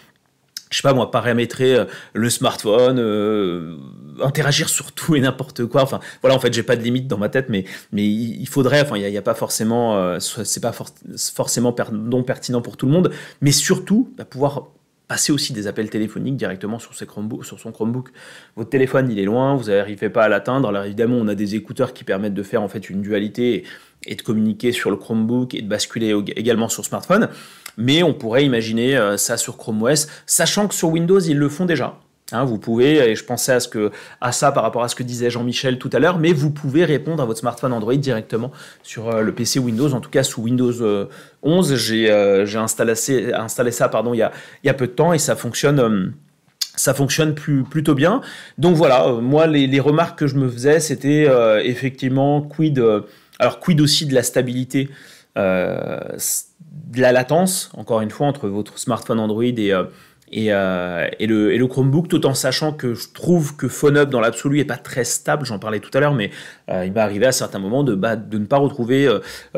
[0.73, 3.77] je sais pas moi, paramétrer euh, le smartphone, euh,
[4.21, 5.83] interagir sur tout et n'importe quoi.
[5.83, 8.81] Enfin, voilà, en fait, j'ai pas de limite dans ma tête, mais, mais il faudrait,
[8.81, 10.73] enfin, il n'y a, pas forcément, euh, c'est pas
[11.35, 14.69] forcément non pertinent pour tout le monde, mais surtout, bah, pouvoir
[15.07, 18.09] passer aussi des appels téléphoniques directement sur, son Chromebook.
[18.55, 20.69] Votre téléphone, il est loin, vous n'arrivez pas à l'atteindre.
[20.69, 23.63] Alors évidemment, on a des écouteurs qui permettent de faire en fait une dualité
[24.05, 27.29] et de communiquer sur le Chromebook et de basculer également sur smartphone
[27.77, 31.49] mais on pourrait imaginer euh, ça sur Chrome OS, sachant que sur Windows, ils le
[31.49, 31.97] font déjà.
[32.31, 33.57] Hein, vous pouvez, et je pensais
[34.21, 36.85] à, ça par rapport à ce que disait Jean-Michel tout à l'heure, mais vous pouvez
[36.85, 39.93] répondre à votre smartphone Android directement sur euh, le PC Windows.
[39.93, 41.07] En tout cas, sous Windows
[41.43, 42.95] 11, euh, j'ai installé,
[43.71, 46.15] ça pardon, il, y a, peu de temps et ça fonctionne
[47.35, 48.21] plutôt bien.
[48.57, 51.27] Donc voilà, moi, les, remarques que je me faisais, c'était
[51.63, 52.83] effectivement quid,
[53.37, 54.89] alors quid aussi de la stabilité
[56.93, 59.83] de la latence, encore une fois, entre votre smartphone Android et, euh,
[60.35, 64.65] euh, et, le, Chromebook, tout en sachant que je trouve que PhoneUp dans l'absolu est
[64.65, 66.29] pas très stable, j'en parlais tout à l'heure, mais
[66.69, 69.09] euh, il m'est arrivé à certains moments de, bah, ne pas retrouver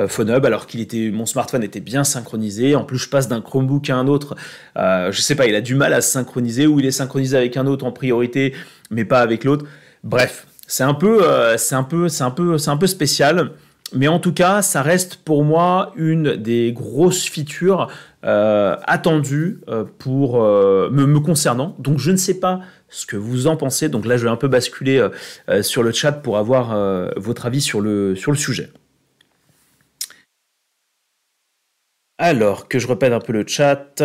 [0.07, 2.75] PhoneUp alors qu'il était, mon smartphone était bien synchronisé.
[2.75, 4.35] En plus, je passe d'un Chromebook à un autre,
[4.75, 7.57] je sais pas, il a du mal à se synchroniser ou il est synchronisé avec
[7.57, 8.53] un autre en priorité,
[8.91, 9.65] mais pas avec l'autre.
[10.03, 13.51] Bref, c'est un peu, un peu, un peu, c'est un peu spécial.
[13.93, 17.87] Mais en tout cas, ça reste pour moi une des grosses features
[18.23, 21.75] euh, attendues euh, pour euh, me, concernant.
[21.77, 23.87] Donc je ne sais pas ce que vous en pensez.
[23.87, 25.07] Donc là, je vais un peu basculer
[25.61, 26.75] sur le chat pour avoir
[27.17, 28.69] votre avis sur le, sur le sujet.
[32.17, 34.01] Alors, que je répète un peu le chat.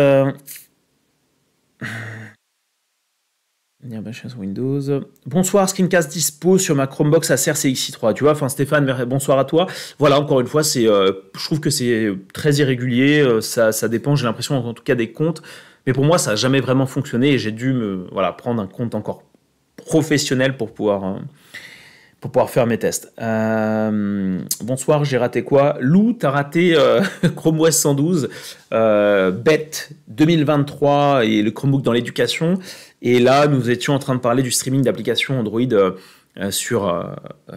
[4.37, 5.01] Windows.
[5.25, 8.13] Bonsoir, Screencast dispo sur ma Chromebox Acer CX3.
[8.13, 9.67] Tu vois, enfin Stéphane, bonsoir à toi.
[9.97, 13.21] Voilà, encore une fois, euh, je trouve que c'est très irrégulier.
[13.21, 15.41] Euh, ça, dépend, j'ai l'impression en tout cas des comptes.
[15.87, 18.67] Mais pour moi, ça n'a jamais vraiment fonctionné et j'ai dû me voilà prendre un
[18.67, 19.23] compte encore
[19.77, 21.19] professionnel pour pouvoir
[22.19, 23.11] pouvoir faire mes tests.
[23.19, 25.77] Euh, bonsoir, j'ai raté quoi?
[25.79, 26.77] Lou, t'as raté
[27.35, 28.29] Chrome OS 112,
[28.69, 32.59] BET 2023 et le Chromebook dans l'éducation.
[33.01, 35.91] Et là, nous étions en train de parler du streaming d'applications Android euh,
[36.37, 37.13] euh, sur, euh,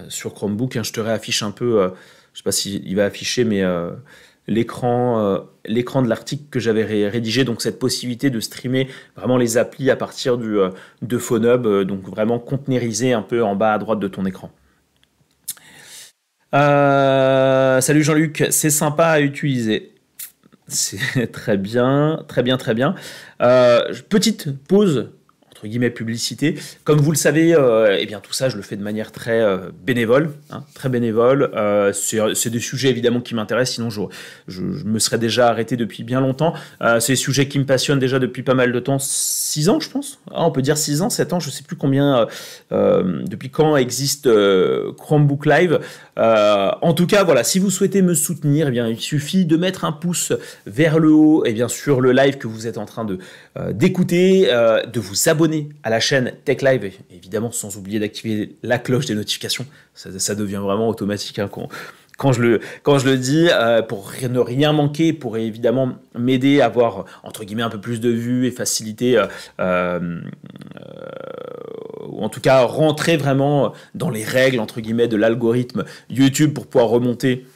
[0.08, 0.76] sur Chromebook.
[0.76, 3.62] Hein, je te réaffiche un peu, je ne sais pas s'il va afficher, mais
[4.46, 9.90] l'écran l'écran de l'article que j'avais rédigé, donc cette possibilité de streamer vraiment les applis
[9.90, 10.58] à partir du,
[11.02, 14.50] de PhoneHub, donc vraiment contenériser un peu en bas à droite de ton écran.
[16.52, 19.92] salut Jean-Luc, c'est sympa à utiliser.
[20.68, 22.94] C'est très bien, très bien, très bien.
[23.38, 25.10] petite pause
[25.68, 26.56] guillemets publicité.
[26.84, 29.40] Comme vous le savez, euh, eh bien tout ça, je le fais de manière très
[29.40, 31.50] euh, bénévole, hein, très bénévole.
[31.54, 33.90] Euh, c'est des sujets évidemment qui m'intéressent, sinon
[34.48, 36.54] je, me serais déjà arrêté depuis bien longtemps.
[37.00, 39.90] c'est des sujets qui me passionnent déjà depuis pas mal de temps, 6 ans je
[39.90, 40.18] pense.
[40.30, 42.26] Ah, on peut dire 6 ans, 7 ans, je sais plus combien,
[42.70, 44.28] depuis quand existe
[44.96, 45.80] Chromebook Live.
[46.16, 49.84] en tout cas, voilà, si vous souhaitez me soutenir, eh bien il suffit de mettre
[49.84, 50.32] un pouce
[50.66, 53.18] vers le haut, et bien sur le live que vous êtes en train de
[53.72, 59.06] d'écouter, de vous abonner à la chaîne Tech Live, évidemment sans oublier d'activer la cloche
[59.06, 59.66] des notifications.
[59.94, 61.48] Ça, devient vraiment automatique hein,
[62.16, 66.60] quand, je le, quand je le dis, euh, pour ne rien manquer, pour évidemment m'aider
[66.60, 69.26] à avoir, entre guillemets, un peu plus de vues et faciliter, euh,
[69.60, 70.20] euh,
[72.08, 76.66] ou en tout cas rentrer vraiment dans les règles, entre guillemets, de l'algorithme YouTube pour
[76.66, 77.46] pouvoir remonter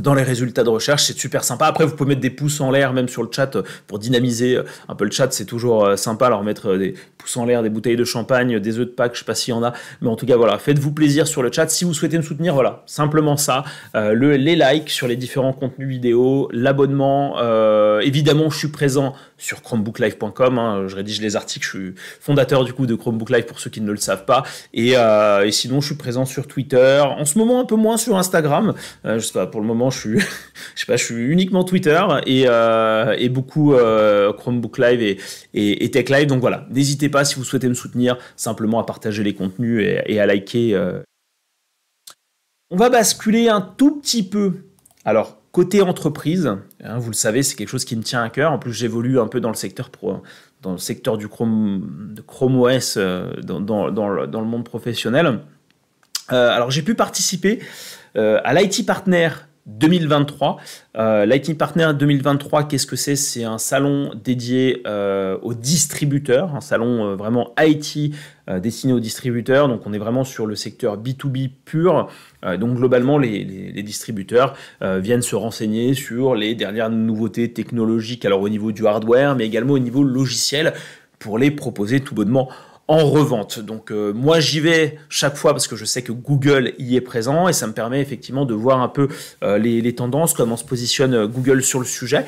[0.00, 1.66] dans les résultats de recherche, c'est super sympa.
[1.66, 4.56] Après, vous pouvez mettre des pouces en l'air, même sur le chat, euh, pour dynamiser
[4.56, 5.32] euh, un peu le chat.
[5.32, 8.78] C'est toujours euh, sympa, alors mettre des pouces en l'air, des bouteilles de champagne, des
[8.78, 9.72] œufs de Pâques, je sais pas s'il y en a.
[10.00, 11.68] Mais en tout cas, voilà, faites-vous plaisir sur le chat.
[11.68, 13.64] Si vous souhaitez me soutenir, voilà, simplement ça.
[13.94, 17.36] le, les likes sur les différents contenus vidéo, l'abonnement.
[18.00, 20.58] évidemment, je suis présent sur chromebooklive.com.
[20.58, 20.88] Hein.
[20.88, 23.80] Je rédige les articles, je suis fondateur du coup de Chromebook Live pour ceux qui
[23.80, 24.44] ne le savent pas.
[24.72, 27.02] Et, et sinon, je suis présent sur Twitter.
[27.04, 28.74] En ce moment, un peu moins sur Instagram.
[29.04, 29.98] je sais pas, pour le moment, je
[30.86, 32.46] suis, uniquement Twitter et,
[33.18, 33.74] et beaucoup
[34.38, 36.26] Chromebook Live et, et, Tech Live.
[36.26, 40.20] Donc voilà, n'hésitez pas si vous souhaitez me soutenir, simplement à partager les contenus et,
[40.20, 40.76] à liker.
[42.70, 44.64] On va basculer un tout petit peu.
[45.04, 48.52] Alors, côté entreprise, hein, vous le savez, c'est quelque chose qui me tient à cœur.
[48.52, 49.90] En plus, j'évolue un peu dans le secteur
[50.60, 55.40] dans le secteur du Chrome, OS euh, dans, le, monde professionnel.
[56.30, 57.60] Euh, alors, j'ai pu participer
[58.18, 59.30] euh, à l'IT Partner
[59.66, 60.58] 2023.
[60.96, 63.16] Euh, Lightning Partner 2023, qu'est-ce que c'est?
[63.16, 68.14] C'est un salon dédié euh, aux distributeurs, un salon euh, vraiment IT
[68.62, 69.66] destiné aux distributeurs.
[69.66, 72.08] Donc on est vraiment sur le secteur B2B pur.
[72.60, 78.70] donc globalement, les distributeurs viennent se renseigner sur les dernières nouveautés technologiques, alors au niveau
[78.70, 80.74] du hardware, mais également au niveau logiciel,
[81.18, 82.48] pour les proposer tout bonnement
[82.88, 83.58] en revente.
[83.58, 87.00] Donc euh, moi j'y vais chaque fois parce que je sais que Google y est
[87.00, 89.08] présent et ça me permet effectivement de voir un peu
[89.42, 92.24] euh, les, tendances, comment se positionne euh, Google sur le sujet.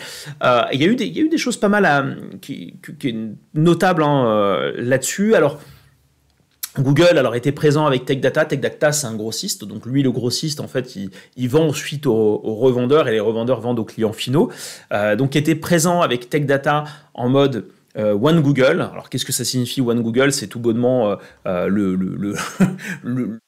[0.72, 2.04] Il y, a eu des, choses pas mal à,
[2.40, 2.74] qui,
[3.54, 5.34] notables hein, là-dessus.
[5.34, 5.58] Alors
[6.78, 8.44] Google alors était présent avec TechData.
[8.44, 10.96] TechData c'est un grossiste, donc lui le grossiste en fait
[11.36, 14.50] il, vend ensuite aux, revendeurs et les revendeurs vendent aux clients finaux.
[15.16, 18.80] donc était présent avec TechData en mode One Google.
[18.80, 20.32] Alors qu'est-ce que ça signifie One Google?
[20.32, 22.34] C'est tout bonnement euh, euh,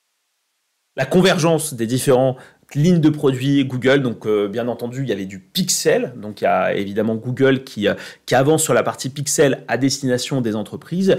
[0.96, 2.36] la convergence des différents
[2.74, 4.02] lignes de produits Google.
[4.02, 6.14] Donc, bien entendu, il y avait du Pixel.
[6.16, 7.88] Donc, il y a évidemment Google qui
[8.32, 11.16] avance sur la partie Pixel à destination des entreprises.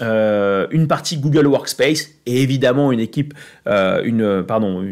[0.00, 3.32] Euh, une partie Google Workspace et évidemment une équipe,
[3.68, 4.84] euh, une, pardon,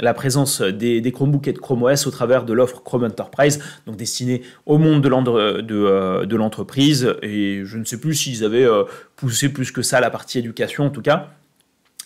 [0.00, 3.62] la présence des, des, Chromebooks et de Chrome OS au travers de l'offre Chrome Enterprise,
[3.86, 7.14] donc destinée au monde de euh, l'entreprise.
[7.22, 8.66] Et je ne sais plus s'ils avaient
[9.16, 11.28] poussé plus que ça la partie éducation en tout cas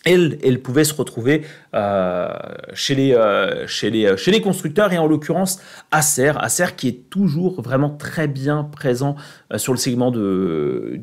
[0.05, 1.43] elle, pouvait se retrouver
[1.75, 2.29] euh,
[2.73, 5.61] chez, les, euh, chez, les, constructeurs et en l'occurrence
[5.91, 9.17] Acer, Acer qui est toujours vraiment très bien présent
[9.53, 10.99] euh, sur le segment de,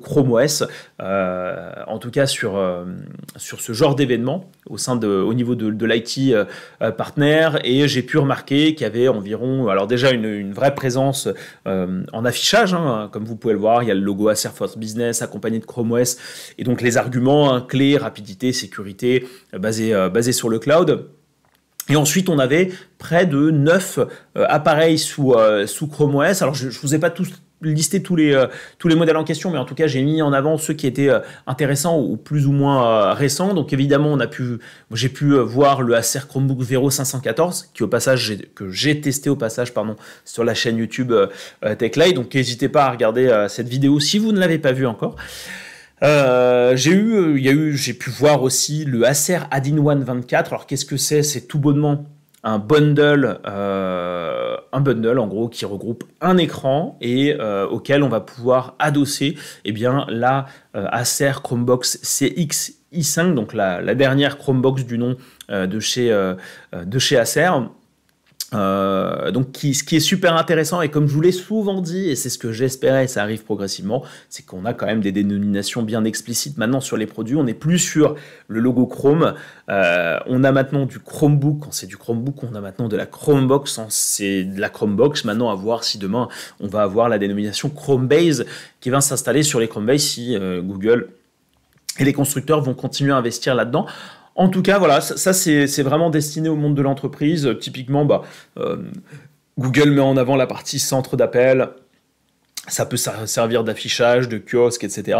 [0.00, 0.64] Chrome OS,
[1.00, 2.60] en tout cas sur,
[3.36, 6.34] ce genre d'événement au, niveau de, l'IT
[6.96, 7.48] partner.
[7.64, 11.28] Et j'ai pu remarquer qu'il y avait environ, alors déjà une, une vraie présence
[11.66, 14.78] en affichage, hein, comme vous pouvez le voir, il y a le logo Acer Force
[14.78, 16.16] Business accompagné de Chrome OS
[16.58, 21.08] et donc les arguments hein, clés rapidité, sécurité, euh, basé, euh, sur le cloud.
[21.90, 25.34] Et ensuite, on avait près de 9 euh, appareils sous,
[25.90, 26.40] Chrome OS.
[26.40, 27.28] Alors, je ne vous ai pas tous
[27.62, 28.36] listé tous les,
[28.94, 31.08] modèles en question, mais en tout cas, j'ai mis en avant ceux qui étaient
[31.46, 33.54] intéressants ou plus ou moins récents.
[33.54, 34.18] Donc, évidemment,
[34.90, 39.36] j'ai pu voir le Acer Chromebook Vero 514, qui au passage, que j'ai testé au
[39.36, 41.14] passage, pardon, sur la chaîne YouTube
[41.78, 42.14] TechLight.
[42.14, 45.16] Donc, n'hésitez pas à regarder cette vidéo si vous ne l'avez pas vue encore.
[46.04, 49.78] Euh, j'ai eu, euh, il y a eu, j'ai pu voir aussi le Acer Adin
[49.78, 50.52] One 24.
[50.52, 51.22] Alors qu'est-ce que c'est?
[51.22, 52.04] C'est tout bonnement
[52.46, 57.34] un bundle, euh, un bundle en gros qui regroupe un écran et
[57.70, 63.94] auquel on va pouvoir adosser eh bien la Acer Chromebox CX i5, donc la, la
[63.94, 65.16] dernière Chromebox du nom
[65.48, 66.10] de chez
[66.74, 67.48] de chez Acer.
[68.54, 72.16] Euh, donc, ce qui est super intéressant, et comme je vous l'ai souvent dit, et
[72.16, 76.04] c'est ce que j'espérais, ça arrive progressivement, c'est qu'on a quand même des dénominations bien
[76.04, 77.36] explicites maintenant sur les produits.
[77.36, 78.14] On n'est plus sur
[78.48, 79.34] le logo Chrome.
[79.68, 81.60] Euh, on a maintenant du Chromebook.
[81.64, 83.80] Quand c'est du Chromebook, on a maintenant de la Chromebox.
[83.88, 85.24] C'est de la Chromebox.
[85.24, 86.28] Maintenant, à voir si demain
[86.60, 88.44] on va avoir la dénomination Chromebase
[88.80, 91.08] qui va s'installer sur les Chromebase si euh, Google
[91.98, 93.86] et les constructeurs vont continuer à investir là-dedans.
[94.36, 97.56] En tout cas, voilà, ça, c'est vraiment destiné au monde de l'entreprise.
[97.60, 98.22] Typiquement, bah,
[98.58, 98.76] euh,
[99.58, 101.68] Google met en avant la partie centre d'appel.
[102.66, 105.18] Ça peut servir d'affichage, de kiosque, etc.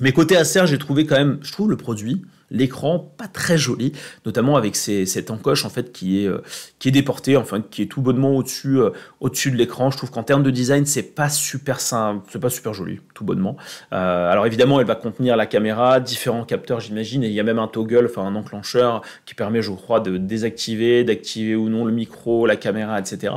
[0.00, 3.92] Mais côté Acer, j'ai trouvé quand même, je trouve le produit, l'écran pas très joli,
[4.26, 6.42] notamment avec cette encoche en fait qui est euh,
[6.78, 9.90] qui est déportée, enfin qui est tout bonnement au-dessus euh, au-dessus de l'écran.
[9.90, 13.24] Je trouve qu'en termes de design, c'est pas super simple, c'est pas super joli, tout
[13.24, 13.56] bonnement.
[13.92, 17.44] Euh, alors évidemment, elle va contenir la caméra, différents capteurs, j'imagine, et il y a
[17.44, 21.84] même un toggle, enfin un enclencheur qui permet, je crois, de désactiver, d'activer ou non
[21.84, 23.32] le micro, la caméra, etc.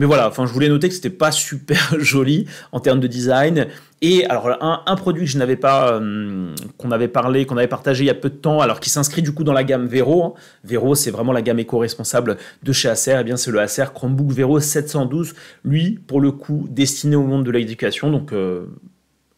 [0.00, 3.66] Mais voilà, enfin, je voulais noter que c'était pas super joli en termes de design.
[4.00, 8.04] Et alors, un, produit que je n'avais pas, euh, qu'on avait parlé, qu'on avait partagé
[8.04, 10.24] il y a peu de temps, alors qui s'inscrit du coup dans la gamme Vero.
[10.24, 10.32] Hein.
[10.64, 13.10] Vero, c'est vraiment la gamme éco-responsable de chez Acer.
[13.10, 15.34] Et eh bien, c'est le Acer Chromebook Vero 712.
[15.66, 18.10] Lui, pour le coup, destiné au monde de l'éducation.
[18.10, 18.64] Donc, euh,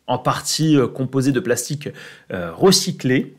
[0.06, 1.88] en partie euh, composé de plastique
[2.30, 3.34] recyclé.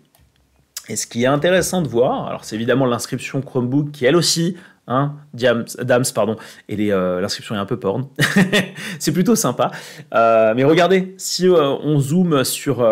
[0.89, 4.57] Et ce qui est intéressant de voir, alors c'est évidemment l'inscription Chromebook qui elle aussi
[4.87, 6.35] hein, Dams, pardon,
[6.69, 8.07] et l'inscription est un peu porn.
[8.99, 9.71] c'est plutôt sympa.
[10.11, 12.87] mais regardez, si on zoome sur,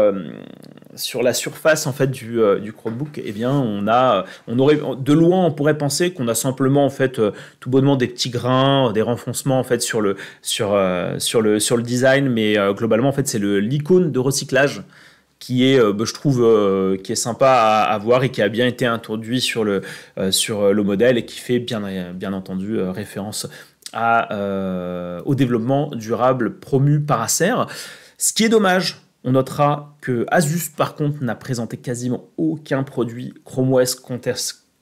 [0.96, 5.14] sur la surface en fait du, du Chromebook, eh bien, on a, on aurait, de
[5.14, 7.22] loin, on pourrait penser qu'on a simplement en fait
[7.60, 10.78] tout bonnement des petits grains, des renfoncements en fait sur le, sur,
[11.18, 14.84] sur le, sur le design, mais globalement en fait c'est l'icône de recyclage
[15.42, 18.48] qui est, euh, bah, je trouve, euh, qui est sympa à, voir et qui a
[18.48, 19.82] bien été introduit sur le,
[20.18, 23.48] euh, sur le modèle et qui fait bien, bien entendu référence
[23.94, 27.54] au développement durable promu par Acer.
[28.18, 33.34] Ce qui est dommage, on notera que Asus, par contre, n'a présenté quasiment aucun produit
[33.44, 33.96] Chrome OS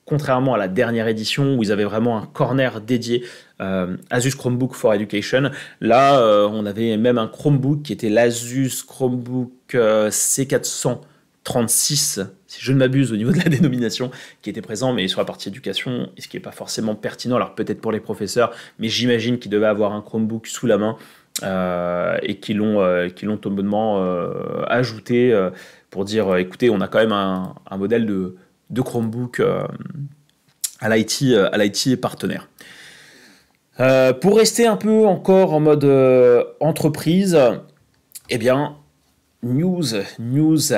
[0.09, 3.23] contrairement à la dernière édition où ils avaient vraiment un corner dédié
[3.61, 5.51] euh, Asus Chromebook for Education.
[5.81, 12.73] Là, euh, on avait même un Chromebook qui était l'Asus Chromebook euh, C436, si je
[12.73, 14.09] ne m'abuse au niveau de la dénomination,
[14.41, 17.53] qui était présent, mais sur la partie éducation, ce qui n'est pas forcément pertinent, alors
[17.53, 20.97] peut-être pour les professeurs, mais j'imagine qu'ils devaient avoir un Chromebook sous la main.
[22.23, 23.39] et qui l'ont qui l'ont
[24.67, 25.49] ajouté
[25.91, 28.35] pour dire écoutez on a quand même un modèle de,
[28.69, 29.41] de Chromebook
[30.79, 32.47] à l'IT à l'IT partenaire
[33.79, 37.39] euh, pour rester un peu encore en mode euh, entreprise,
[38.29, 38.75] eh bien,
[39.41, 39.85] news,
[40.19, 40.73] news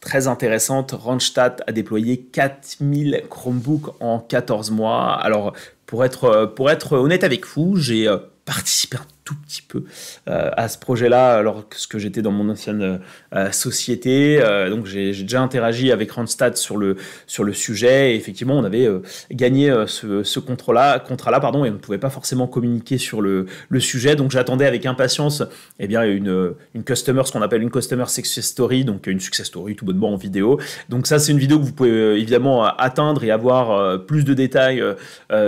[0.00, 0.92] très intéressante.
[0.92, 5.14] Randstad a déployé 4000 Chromebooks en 14 mois.
[5.14, 5.52] Alors,
[5.86, 9.84] pour être, pour être honnête avec vous, j'ai euh, participé un tout petit peu
[10.28, 13.00] euh, à ce projet-là lorsque j'étais dans mon ancienne
[13.34, 14.38] euh, société.
[14.40, 16.96] Euh, donc j'ai déjà interagi avec Randstad sur le,
[17.26, 18.88] sur le sujet et effectivement on avait
[19.30, 23.46] gagné ce, ce contrat-là contrat pardon, et on ne pouvait pas forcément communiquer sur le,
[23.68, 24.14] le sujet.
[24.14, 25.42] Donc j'attendais avec impatience
[25.80, 29.46] eh bien, une, une customer, ce qu'on appelle une customer success story, donc une success
[29.46, 30.60] story tout bonnement en vidéo.
[30.90, 34.82] Donc ça c'est une vidéo que vous pouvez évidemment atteindre et avoir plus de détails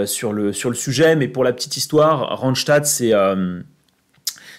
[0.07, 1.15] sur, le, sur le sujet.
[1.15, 3.13] Mais pour la petite histoire, Randstad c'est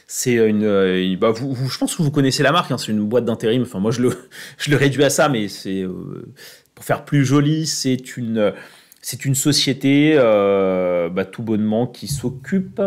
[0.08, 2.72] c'est une, euh, bah, vous, je pense que vous connaissez la marque.
[2.72, 3.62] Hein, c'est une boîte d'intérim.
[3.64, 4.18] Enfin, moi, je le,
[4.58, 6.34] je le réduis à ça, mais c'est euh,
[6.74, 7.68] pour faire plus joli.
[7.68, 8.54] C'est une,
[9.02, 12.82] c'est une société euh, bah, tout bonnement qui s'occupe.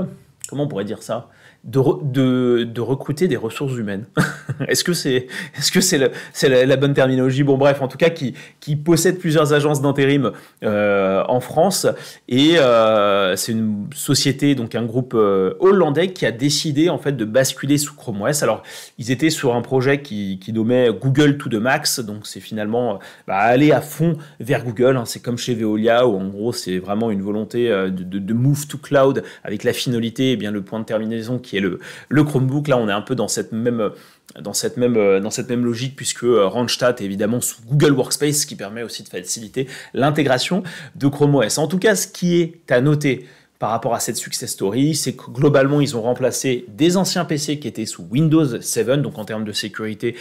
[0.49, 1.29] Comment on pourrait dire ça?
[1.65, 4.07] De, recruter des ressources humaines.
[4.69, 7.43] est-ce que c'est est -ce la, bonne terminologie?
[7.43, 8.35] Bon, bref, en tout cas, qui,
[8.77, 10.33] possède plusieurs agences d'intérim
[10.65, 11.87] euh, en France.
[12.29, 17.13] Et euh, c'est une société, donc un groupe euh, hollandais, qui a décidé en fait
[17.13, 18.43] de basculer sous Chrome OS.
[18.43, 18.63] Alors,
[18.99, 22.01] ils étaient sur un projet qui, nommait Google to the Max.
[22.01, 22.99] Donc, c'est finalement
[23.29, 24.97] bah, aller à fond vers Google.
[24.97, 25.05] Hein.
[25.05, 29.23] C'est comme chez Veolia, où en gros, c'est vraiment une volonté de, move to cloud
[29.45, 32.69] avec la finalité et bien le point de terminaison qui qui est le, Chromebook.
[32.69, 33.91] Là, on est un peu dans cette même
[34.39, 38.43] dans cette même, dans cette même logique, puisque euh, Randstad est évidemment sous Google Workspace,
[38.43, 40.63] ce qui permet aussi de faciliter l'intégration
[40.95, 41.59] de Chrome OS.
[41.59, 43.27] En tout cas, ce qui est à noter
[43.59, 47.59] par rapport à cette success story, c'est que globalement, ils ont remplacé des anciens PC
[47.59, 50.17] qui étaient sous Windows 7, donc en termes de sécurité,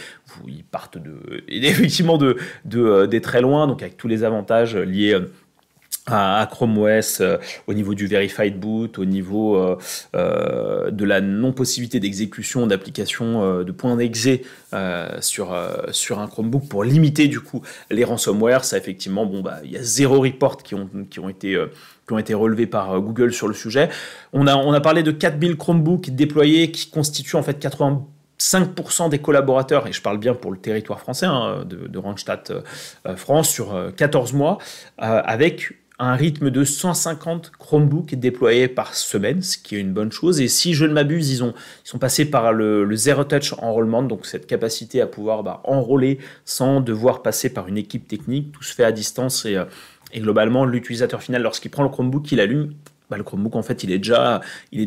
[0.46, 5.14] ils partent de, effectivement de, de, euh, très loin, donc avec tous les avantages liés
[5.14, 5.32] euh,
[6.12, 7.36] à, Chrome OS euh,
[7.66, 9.76] au niveau du verified boot, au niveau euh,
[10.14, 14.28] euh, de la non-possibilité d'exécution d'applications de points d'exe
[15.20, 15.56] sur,
[15.92, 18.64] sur un Chromebook pour limiter du coup les ransomware.
[18.64, 21.58] Ça effectivement, bon bah il y a zéro report qui ont, qui ont été
[22.10, 23.88] ont été relevés par Google sur le sujet.
[24.32, 29.20] On a, on a parlé de 4000 Chromebooks déployés qui constituent en fait 85% des
[29.20, 34.32] collaborateurs, et je parle bien pour le territoire français, hein, de, de, France, sur 14
[34.32, 34.58] mois,
[34.98, 40.40] avec un rythme de 150 Chromebooks déployés par semaine, ce qui est une bonne chose.
[40.40, 41.52] Et si je ne m'abuse, ils, ont,
[41.84, 46.18] ils sont passés par le, Zero Touch Enrollment, donc cette capacité à pouvoir bah, enrôler
[46.46, 48.50] sans devoir passer par une équipe technique.
[48.52, 49.66] Tout se fait à distance et, euh,
[50.12, 52.72] et globalement, l'utilisateur final, lorsqu'il prend le Chromebook, il allume,
[53.10, 54.40] bah, le Chromebook, en fait, il est déjà,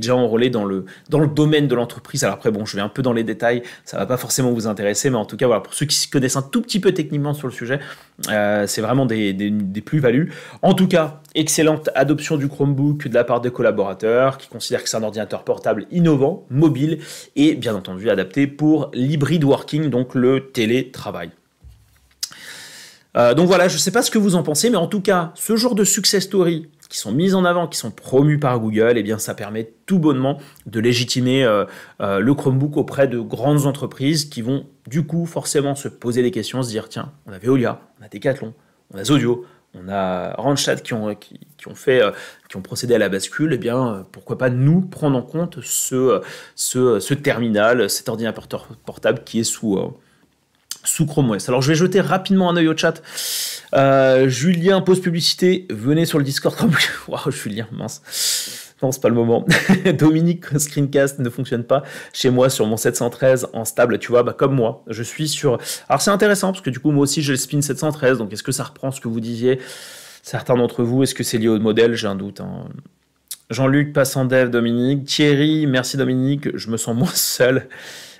[0.10, 2.24] enrôlé dans le, domaine de l'entreprise.
[2.24, 4.68] Alors après, bon, je vais un peu dans les détails, ça va pas forcément vous
[4.68, 7.34] intéresser, mais en tout cas, pour ceux qui se connaissent un tout petit peu techniquement
[7.34, 7.80] sur le sujet,
[8.30, 10.32] euh, c'est vraiment des, des, plus-values.
[10.62, 14.90] En tout cas, excellente adoption du Chromebook de la part des collaborateurs qui considèrent que
[14.90, 17.00] c'est un ordinateur portable innovant, mobile
[17.36, 21.32] et bien entendu adapté pour l'hybrid working, donc le télétravail.
[23.16, 25.02] Euh, donc voilà, je ne sais pas ce que vous en pensez, mais en tout
[25.02, 28.60] cas, ce genre de success story qui sont mises en avant, qui sont promues par
[28.60, 30.38] Google, eh bien ça permet tout bonnement
[30.68, 31.66] de légitimer euh,
[32.02, 36.30] euh, le Chromebook auprès de grandes entreprises qui vont du coup forcément se poser des
[36.30, 38.54] questions, se dire tiens, on a Veolia, on a Decathlon,
[38.94, 42.12] on a Zodio, on a Randstad qui ont, qui, ont fait, euh,
[42.48, 46.22] qui ont procédé à la bascule, eh bien pourquoi pas nous prendre en compte ce,
[46.54, 49.80] ce terminal, cet ordinateur portable qui est sous
[50.84, 51.50] sous Chrome OS.
[51.50, 53.02] Alors je vais jeter rapidement un œil au chat.
[54.28, 56.56] Julien pose publicité, venez sur le Discord.
[57.08, 58.02] Waouh, Julien, mince.
[58.84, 59.46] Non, c'est pas le moment.
[59.98, 64.34] Dominique, Screencast ne fonctionne pas chez moi sur mon 713 en stable, tu vois, bah,
[64.38, 64.84] comme moi.
[64.88, 65.58] Je suis sur.
[65.88, 68.18] Alors c'est intéressant parce que du coup, moi aussi, j'ai le spin 713.
[68.18, 69.60] Donc est-ce que ça reprend ce que vous disiez?
[70.22, 71.96] Certains d'entre vous, est-ce que c'est lié au modèle?
[71.96, 72.42] J'ai un doute.
[72.42, 72.68] Hein.
[73.50, 75.06] Jean-Luc, passant dev, Dominique.
[75.06, 77.70] Thierry, merci Dominique, je me sens moins seul.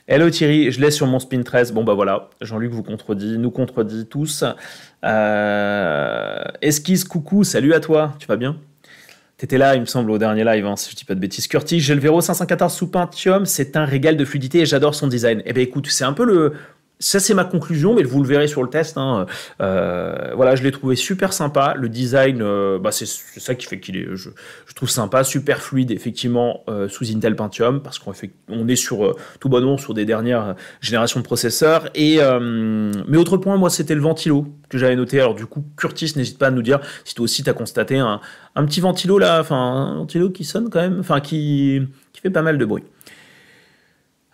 [0.06, 1.72] Hello Thierry, je l'ai sur mon spin 13.
[1.72, 4.44] Bon bah voilà, Jean-Luc vous contredit, nous contredit tous.
[5.06, 6.44] Euh...
[6.62, 8.58] Esquisse, coucou, salut à toi, tu vas bien?
[9.38, 11.48] T'étais là, il me semble, au dernier live, hein, si je dis pas de bêtises.
[11.48, 15.08] Curtis, j'ai le Vero 514 sous Pentium, c'est un régal de fluidité et j'adore son
[15.08, 15.42] design.
[15.46, 16.52] Eh bien écoute, c'est un peu le,
[17.04, 18.98] ça, c'est ma conclusion, mais vous le verrez sur le test.
[18.98, 19.26] Hein.
[19.60, 21.74] Euh, voilà, je l'ai trouvé super sympa.
[21.78, 24.30] Le design, euh, bah, c'est ça qui fait qu'il est, je,
[24.74, 28.14] trouve sympa, super fluide, effectivement, euh, sous Intel Pentium, parce qu'on
[28.48, 31.90] on est sur tout bonnement sur des dernières générations de processeurs.
[31.94, 35.20] Et mais autre point, moi, c'était le ventilo que j'avais noté.
[35.20, 37.98] Alors du coup, Curtis, n'hésite pas à nous dire si toi aussi tu as constaté
[38.00, 38.22] un,
[38.56, 41.82] un, petit ventilo là, enfin un ventilo qui sonne quand même, enfin qui,
[42.14, 42.84] qui fait pas mal de bruit.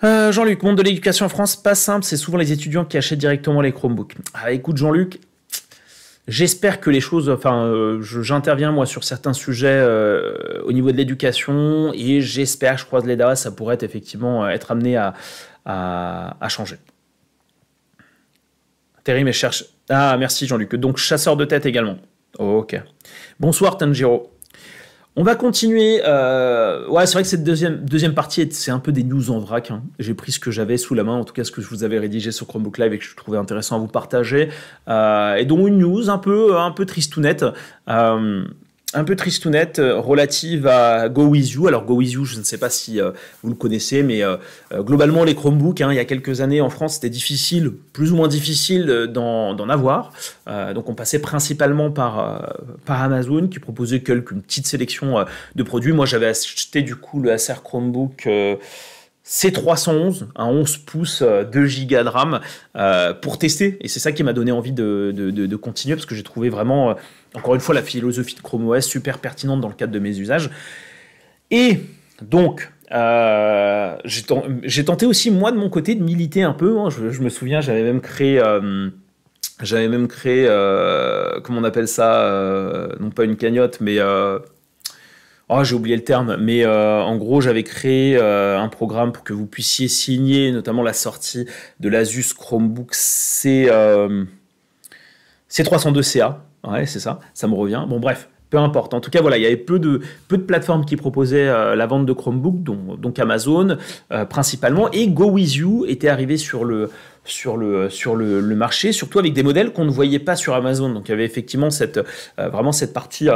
[0.04, 3.20] Euh, Jean-Luc, monde de l'éducation en France, pas simple, c'est souvent les étudiants qui achètent
[3.20, 4.16] directement les Chromebooks.
[4.34, 5.20] Ah, écoute Jean-Luc,
[6.28, 10.98] j'espère que les choses, enfin, euh, j'interviens moi sur certains sujets euh, au niveau de
[10.98, 15.14] l'éducation et j'espère, je croise les doigts, ça pourrait effectivement être amené à,
[15.66, 16.78] à, changer.
[19.04, 19.66] Terry, mais cherche.
[19.90, 20.76] Ah, merci Jean-Luc.
[20.76, 21.98] Donc chasseur de tête également.
[22.38, 22.82] ok.
[23.40, 24.32] Bonsoir Tanjiro.
[25.16, 26.02] On va continuer.
[26.06, 29.40] Euh, ouais, c'est vrai que cette deuxième, deuxième partie, c'est un peu des news en
[29.40, 29.72] vrac.
[29.72, 29.84] Hein.
[29.98, 31.84] J'ai pris ce que j'avais sous la main, en tout cas ce que je vous
[31.84, 34.50] avais rédigé sur Chromebook Live et que je trouvais intéressant à vous partager.
[34.88, 37.44] Euh, et donc une news un peu, un peu tristounette.
[37.90, 38.46] Euh,
[38.94, 41.68] un peu tristounette euh, relative à Go With You.
[41.68, 43.12] Alors Go With You, je ne sais pas si euh,
[43.44, 44.38] vous le connaissez, mais euh,
[44.74, 48.16] globalement les Chromebooks, hein, il y a quelques années en France, c'était difficile, plus ou
[48.16, 50.12] moins difficile d'en avoir.
[50.74, 55.26] donc on passait principalement par, par Amazon qui proposait quelques petite sélection
[55.56, 55.94] de produits.
[55.94, 58.28] Moi j'avais acheté du coup le Acer Chromebook.
[59.30, 62.40] C311, un 11 pouces, 2 Go de RAM,
[63.22, 63.78] pour tester.
[63.82, 66.96] Et c'est ça qui m'a donné envie de, de, continuer, parce que j'ai trouvé vraiment
[67.36, 70.18] encore une fois, la philosophie de Chrome OS, super pertinente dans le cadre de mes
[70.18, 70.50] usages.
[71.52, 71.80] Et
[72.22, 73.96] donc, euh,
[74.64, 76.80] j'ai tenté aussi, moi, de mon côté, de militer un peu.
[76.80, 76.90] Hein.
[76.90, 78.40] Je, me souviens, j'avais même créé...
[78.40, 78.90] Euh,
[79.62, 83.98] j'avais même créé, euh, comment on appelle ça, non pas une cagnotte, mais
[85.50, 89.48] Oh, j'ai oublié le terme, mais en gros, j'avais créé un programme pour que vous
[89.48, 91.46] puissiez signer notamment la sortie
[91.80, 93.68] de l'Asus Chromebook C,
[95.50, 96.36] C302CA.
[96.68, 97.84] Ouais, c'est ça, ça me revient.
[97.88, 98.94] Bon, bref, peu importe.
[98.94, 101.76] En tout cas, voilà, il y avait peu de, peu de plateformes qui proposaient euh,
[101.76, 103.78] la vente de Chromebook, donc, Amazon
[104.12, 106.90] euh, principalement, et Go With You était arrivé sur le,
[108.56, 110.90] marché, surtout avec des modèles qu'on ne voyait pas sur Amazon.
[110.90, 113.30] Donc il y avait effectivement euh, vraiment cette partie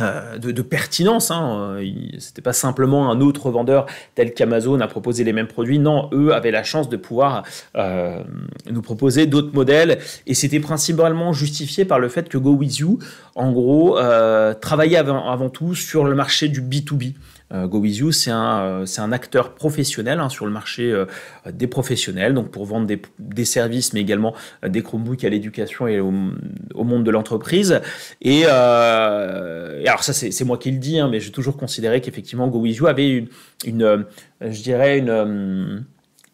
[0.00, 1.30] euh, de, pertinence.
[1.30, 1.78] Hein.
[2.18, 3.86] C'était pas simplement un autre vendeur
[4.16, 5.78] tel qu'Amazon a proposé les mêmes produits.
[5.78, 7.44] Non, eux avaient la chance de pouvoir
[7.76, 8.22] euh,
[8.68, 9.98] nous proposer d'autres modèles.
[10.26, 12.98] Et c'était principalement justifié par le fait que Go With You,
[13.36, 17.14] en gros, euh, travaillait avant, avant, tout sur le marché du B2B.
[17.54, 21.06] Euh, c'est un, euh, c'est un acteur professionnel hein, sur le marché euh,
[21.50, 24.34] des professionnels, donc pour vendre des, services, mais également
[24.66, 27.80] des Chromebooks à l'éducation et au, monde de l'entreprise.
[28.22, 32.86] Et, alors ça, c'est, moi qui le dis, hein, mais j'ai toujours considéré qu'effectivement GoWithYou
[32.86, 33.28] avait une,
[33.66, 34.04] une
[34.40, 35.84] je dirais, une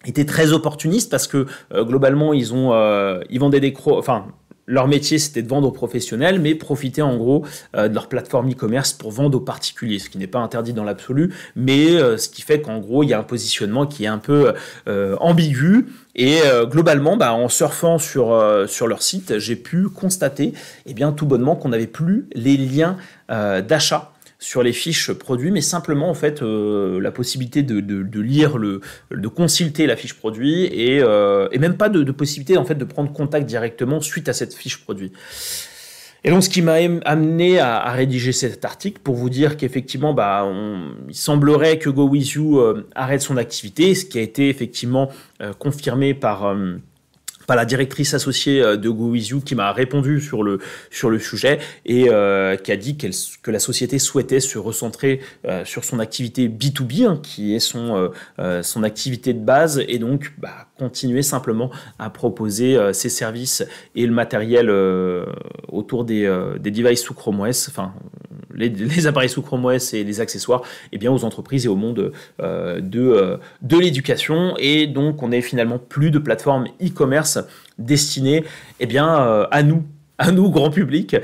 [0.07, 2.73] était très opportuniste parce que globalement ils ont
[3.29, 4.27] ils vendaient des enfin
[4.67, 7.45] leur métier, c'était de vendre aux professionnels, mais profiter en gros
[7.77, 10.85] euh, de leur plateforme e-commerce pour vendre aux particuliers, ce qui n'est pas interdit dans
[10.85, 14.09] l'absolu, mais euh, ce qui fait qu'en gros, il y a un positionnement qui est
[14.09, 14.55] un peu
[14.89, 15.87] euh, ambigu.
[16.17, 18.37] Et globalement, bah, en surfant sur,
[18.67, 20.53] sur leur site, j'ai pu constater
[20.85, 22.97] eh bien, tout bonnement qu'on n'avait plus les liens
[23.29, 28.57] d'achat sur les fiches produits, mais simplement en fait euh, la possibilité de, de, lire
[28.57, 28.81] le,
[29.11, 32.75] de consulter la fiche produit et, euh, et même pas de, de, possibilité en fait
[32.75, 35.13] de prendre contact directement suite à cette fiche produit.
[36.25, 40.47] Et donc, ce qui m'a amené à, rédiger cet article pour vous dire qu'effectivement, bah,
[41.09, 45.09] il semblerait que Go euh, arrête son activité, ce qui a été effectivement
[45.59, 46.55] confirmé par
[47.55, 50.59] la directrice associée euh, de GoWizU qui m'a répondu sur le,
[50.91, 55.65] sur le sujet et euh, qui a dit que la société souhaitait se recentrer euh,
[55.65, 58.11] sur son activité B2B, hein, qui est son,
[58.63, 64.13] son activité de base, et donc bah, continuer simplement à proposer ses services et le
[64.13, 64.71] matériel
[65.69, 66.29] autour des,
[66.59, 67.93] des devices sous Chrome OS, enfin
[68.55, 72.13] les, appareils sous Chrome OS et les accessoires eh bien, aux entreprises et au monde
[72.39, 74.55] de, de l'éducation.
[74.59, 77.40] Et donc, on n'est finalement plus de plateforme e-commerce
[77.79, 78.45] destinée
[78.81, 79.85] eh bien, à nous,
[80.19, 81.17] à nous, grand public.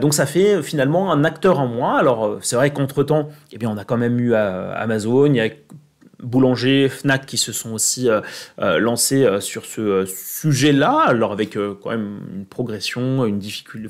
[0.00, 1.96] donc ça fait finalement un acteur en moins.
[1.96, 5.48] Alors c'est vrai qu'entre-temps, eh bien, on a quand même eu Amazon, il y a
[6.22, 8.20] Boulanger, Fnac qui se sont aussi euh,
[8.60, 13.88] euh, lancés euh, sur ce sujet-là, alors avec quand même une progression, une difficulté.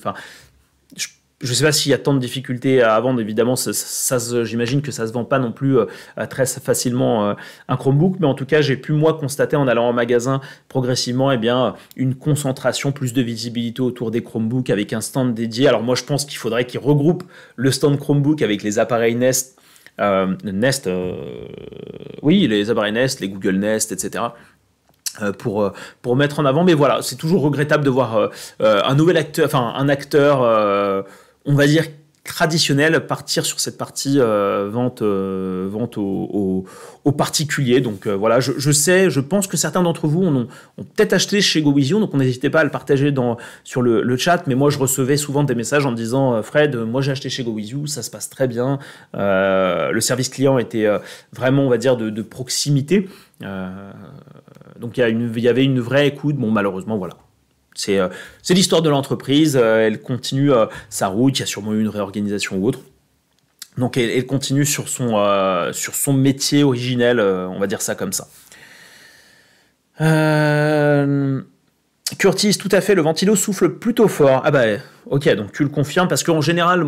[1.40, 4.82] Je ne sais pas s'il y a tant de difficultés à vendre, évidemment, ça, j'imagine
[4.82, 5.76] que ça ne se vend pas non plus
[6.30, 7.36] très facilement
[7.68, 11.30] un Chromebook, mais en tout cas, j'ai pu moi constater en allant en magasin progressivement
[11.30, 15.68] eh bien, une concentration, plus de visibilité autour des Chromebooks avec un stand dédié.
[15.68, 17.24] Alors moi, je pense qu'il faudrait qu'ils regroupent
[17.54, 19.58] le stand Chromebook avec les appareils Nest
[20.00, 21.14] euh, Nest, euh,
[22.22, 24.24] oui, les appareils Nest, les Google Nest, etc
[25.22, 25.72] euh, pour,
[26.02, 26.64] pour mettre en avant.
[26.64, 28.30] Mais voilà, c'est toujours regrettable de voir
[28.60, 31.04] un nouvel acteur, enfin un acteur,
[31.44, 31.84] on va dire,
[32.28, 36.64] traditionnel partir sur cette partie euh, vente, euh, vente aux,
[37.16, 37.80] particuliers.
[37.80, 40.46] Donc euh, voilà, je, sais, je pense que certains d'entre vous ont,
[40.94, 44.46] peut-être acheté chez GoVision, donc n'hésitez pas à le partager dans, sur le, chat.
[44.46, 47.86] Mais moi, je recevais souvent des messages en disant Fred, moi j'ai acheté chez GoVision,
[47.86, 48.78] ça se passe très bien.
[49.14, 50.86] le service client était
[51.32, 53.08] vraiment, on va dire, de, proximité.
[53.40, 56.36] donc il y, y avait une vraie écoute.
[56.36, 57.14] Bon, malheureusement, voilà.
[57.88, 58.08] Euh,
[58.42, 61.80] c'est l'histoire de l'entreprise, euh, elle continue euh, sa route, il y a sûrement eu
[61.80, 62.80] une réorganisation ou autre.
[63.76, 65.10] Donc elle, continue sur son,
[65.72, 68.26] sur son métier originel, on va dire ça comme ça.
[72.18, 74.42] Curtis, tout à fait, le ventilo souffle plutôt fort.
[74.44, 74.64] Ah bah
[75.06, 76.84] ok, donc tu le confirmes, parce qu'en général,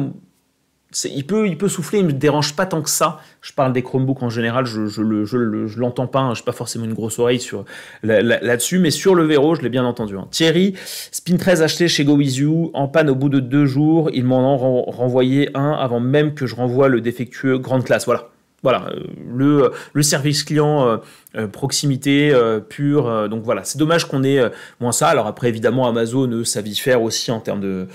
[1.04, 3.20] il peut, il peut souffler, il me dérange pas tant que ça.
[3.42, 6.34] Je parle des Chromebooks en général, je ne je, l'entends pas, hein.
[6.34, 7.64] je n'ai pas forcément une grosse oreille sur,
[8.02, 10.16] là-dessus, mais sur le Vero, je l'ai bien entendu.
[10.16, 10.26] Hein.
[10.30, 10.74] Thierry,
[11.12, 14.82] Spin 13 acheté chez GoWizU, en panne au bout de deux jours, ils m'en ont
[14.90, 18.04] renvoyé un avant même que je renvoie le défectueux grande classe.
[18.04, 18.30] Voilà.
[18.62, 20.96] Voilà, euh, le, le service client euh,
[21.36, 22.34] euh, proximité
[22.68, 23.28] pure.
[23.28, 24.40] donc voilà, c'est dommage qu'on ait
[24.80, 25.08] moins ça.
[25.08, 27.86] Alors après, évidemment, Amazon, eux, savent faire aussi en termes de,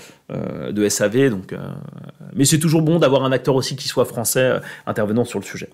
[0.70, 1.30] de SAV.
[1.30, 1.54] Donc,
[2.34, 5.70] mais c'est toujours bon d'avoir un acteur aussi qui soit français intervenant sur le sujet.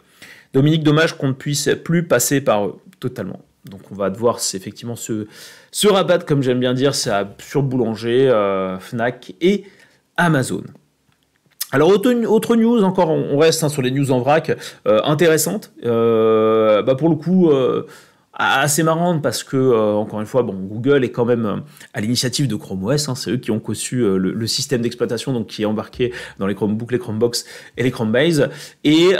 [0.53, 3.41] Dominique, dommage qu'on ne puisse plus passer par eux totalement.
[3.65, 5.27] Donc on va devoir effectivement se
[5.87, 9.65] rabattre, comme j'aime bien dire, sur Boulanger, Fnac et
[10.17, 10.65] Amazon.
[11.75, 14.55] Alors autre, news encore, on reste hein, sur les news en vrac,
[14.87, 15.73] euh, intéressante.
[15.87, 17.87] Euh, bah, pour le coup, euh,
[18.35, 21.63] assez marrante parce que encore une fois, bon, Google est quand même
[21.95, 23.09] à l'initiative de Chrome OS.
[23.09, 26.55] Hein, c'est eux qui ont conçu le, système d'exploitation donc qui est embarqué dans les
[26.55, 27.47] Chromebooks, les Chromebox
[27.79, 28.51] et les Chromebase.
[28.85, 29.15] Et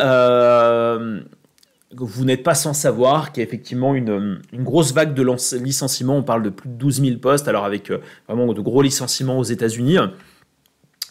[1.95, 5.23] vous n'êtes pas sans savoir qu'il y a effectivement une, une grosse vague de
[5.57, 6.17] licenciements.
[6.17, 7.91] On parle de plus de 12 000 postes, alors avec
[8.29, 9.99] vraiment de gros licenciements aux États-Unis.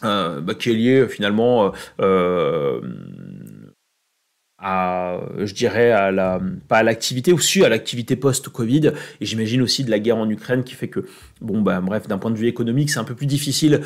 [0.04, 2.80] Euh, bah, qui est lié finalement euh, euh,
[4.58, 9.84] à, je dirais, à la, pas à l'activité, aussi à l'activité post-Covid, et j'imagine aussi
[9.84, 11.06] de la guerre en Ukraine qui fait que,
[11.40, 13.80] bon, bah, bref, d'un point de vue économique, c'est un peu plus difficile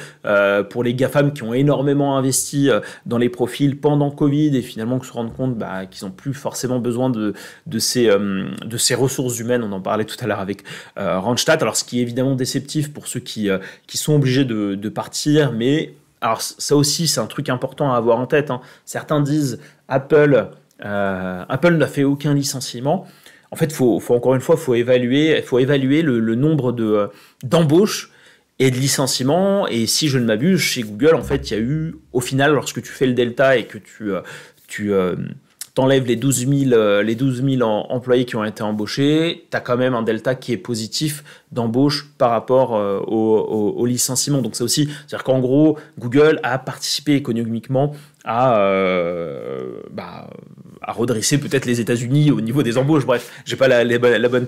[0.70, 2.68] pour les GAFAM qui ont énormément investi
[3.06, 6.34] dans les profils pendant Covid et finalement qui se rendent compte bah, qu'ils n'ont plus
[6.34, 7.32] forcément besoin de,
[7.66, 9.62] de, ces, de ces ressources humaines.
[9.62, 10.62] On en parlait tout à l'heure avec
[10.96, 11.62] Randstad.
[11.62, 13.48] Alors, ce qui est évidemment déceptif pour ceux qui,
[13.86, 15.94] qui sont obligés de partir, mais
[16.26, 18.50] alors ça aussi c'est un truc important à avoir en tête.
[18.50, 18.60] Hein.
[18.84, 20.50] Certains disent Apple,
[20.84, 23.06] euh, Apple n'a fait aucun licenciement.
[23.52, 27.06] En fait, faut, faut encore une fois, faut évaluer, faut évaluer le, nombre de euh,
[27.44, 28.10] d'embauches
[28.58, 29.68] et de licenciements.
[29.68, 32.52] Et si je ne m'abuse, chez Google, en fait, il y a eu, au final,
[32.52, 34.22] lorsque tu fais le delta et que tu, euh,
[34.66, 34.92] tu
[35.76, 39.60] t'enlèves les 12 000, euh, les 12 000 employés qui ont été embauchés, tu as
[39.60, 41.22] quand même un delta qui est positif
[41.52, 44.40] d'embauche par rapport euh, au, licenciement.
[44.40, 47.92] Donc c'est aussi, c'est-à-dire qu'en gros, Google a participé économiquement
[48.24, 50.30] à, euh, bah,
[50.80, 53.04] à redresser peut-être les États-Unis au niveau des embauches.
[53.04, 54.46] Bref, j'ai pas la, bonne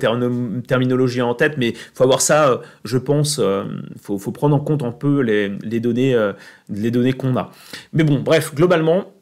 [0.67, 3.39] terminologie en tête, mais faut avoir ça, je pense,
[4.01, 6.17] faut, faut, prendre en compte un peu les, les données,
[6.71, 7.53] les données qu'on a.
[7.93, 9.18] Mais bon, bref, globalement, euh,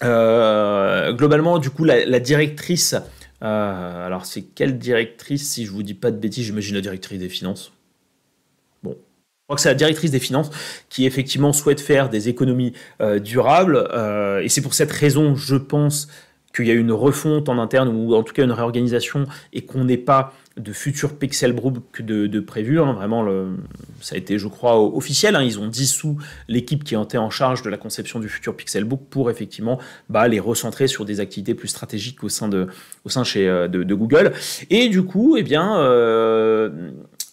[0.00, 2.94] globalement, du coup, la, directrice,
[3.42, 7.18] euh, alors c'est quelle directrice Si je vous dis pas de bêtises, j'imagine la directrice
[7.18, 7.72] des finances.
[8.82, 10.50] Bon, je crois que c'est la directrice des finances
[10.88, 13.88] qui effectivement souhaite faire des économies euh, durables.
[14.42, 16.08] et c'est pour cette raison, je pense,
[16.54, 19.84] qu'il y a une refonte en interne ou en tout cas une réorganisation et qu'on
[19.84, 22.80] n'est pas de futurs Pixelbook de, de prévu.
[22.80, 22.92] Hein.
[22.92, 23.26] Vraiment,
[24.00, 25.34] ça a été, je crois, officiel.
[25.34, 25.42] Hein.
[25.42, 29.30] Ils ont dissous l'équipe qui était en charge de la conception du futur Pixelbook pour
[29.30, 32.68] effectivement bah, les recentrer sur des activités plus stratégiques au sein de,
[33.04, 34.32] au sein chez, euh, de, Google.
[34.70, 36.90] Et du coup, eh bien, euh,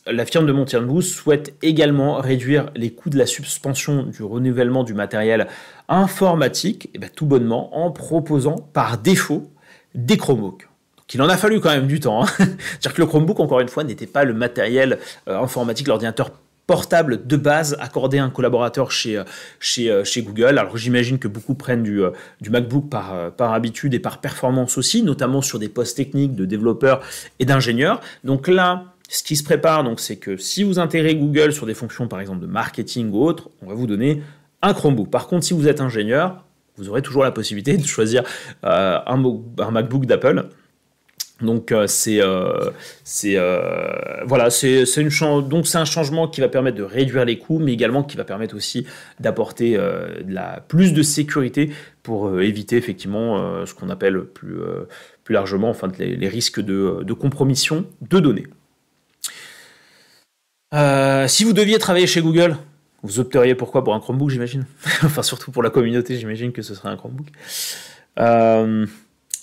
[0.08, 4.94] la firme de Boost souhaite également réduire les coûts de la suspension du renouvellement du
[4.94, 5.48] matériel
[5.90, 9.52] informatique, et bien tout bonnement en proposant par défaut
[9.94, 10.68] des Chromebooks.
[11.14, 12.24] Il en a fallu quand même du temps.
[12.24, 12.28] Hein.
[12.38, 14.98] C'est-à-dire que le Chromebook, encore une fois, n'était pas le matériel
[15.28, 16.32] euh, informatique, l'ordinateur
[16.68, 19.24] portable de base accordé à un collaborateur chez, euh,
[19.60, 20.58] chez, euh, chez Google.
[20.58, 22.02] Alors j'imagine que beaucoup prennent du,
[22.40, 26.46] du MacBook par, par habitude et par performance aussi, notamment sur des postes techniques de
[26.46, 27.02] développeurs
[27.40, 28.00] et d'ingénieurs.
[28.24, 31.74] Donc là, ce qui se prépare, donc, c'est que si vous intégrez Google sur des
[31.74, 34.22] fonctions, par exemple, de marketing ou autre, on va vous donner
[34.62, 35.10] un Chromebook.
[35.10, 36.46] Par contre, si vous êtes ingénieur,
[36.78, 38.24] vous aurez toujours la possibilité de choisir
[38.64, 40.46] euh, un, MacBook d'Apple.
[41.42, 42.72] Donc euh, c'est euh,
[44.26, 45.10] voilà c'est une
[45.42, 48.24] donc c'est un changement qui va permettre de réduire les coûts, mais également qui va
[48.24, 48.86] permettre aussi
[49.20, 49.76] d'apporter
[50.28, 51.72] la plus de sécurité
[52.04, 54.60] pour éviter effectivement ce qu'on appelle plus
[55.24, 58.46] plus largement enfin les, risques de, de compromission de données.
[60.74, 62.58] Si vous deviez travailler chez Google,
[63.04, 64.66] vous opteriez pourquoi Pour un Chromebook, j'imagine.
[65.04, 67.28] enfin, surtout pour la communauté, j'imagine que ce serait un Chromebook.
[68.20, 68.86] Euh,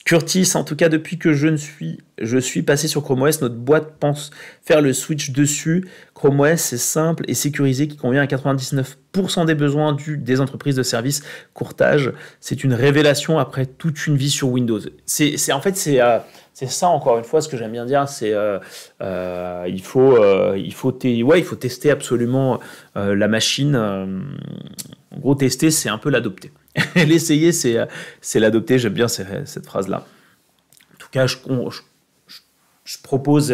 [0.05, 3.57] Curtis, en tout cas, depuis que je suis, je suis passé sur Chrome OS, notre
[3.57, 4.31] boîte pense
[4.65, 5.87] faire le switch dessus.
[6.15, 10.83] Chrome OS, c'est simple et sécurisé, qui convient à 99% des besoins des entreprises de
[10.85, 11.23] services
[11.53, 12.13] courtage.
[12.41, 14.81] C'est une révélation après toute une vie sur Windows.
[15.05, 16.21] C'est, en fait, c'est, euh,
[16.59, 18.09] c'est ça encore une fois ce que j'aime bien dire.
[18.09, 18.59] C'est euh,
[19.01, 20.19] euh, il faut,
[20.57, 22.59] il faut, ouais, il faut tester absolument
[22.97, 23.77] la machine.
[23.77, 26.51] en gros, tester, c'est un peu l'adopter.
[26.97, 27.77] L'essayer, c'est,
[28.21, 28.81] c'est l'adopter.
[28.81, 30.05] J'aime bien cette phrase-là.
[30.95, 31.37] En tout cas, je,
[33.05, 33.53] propose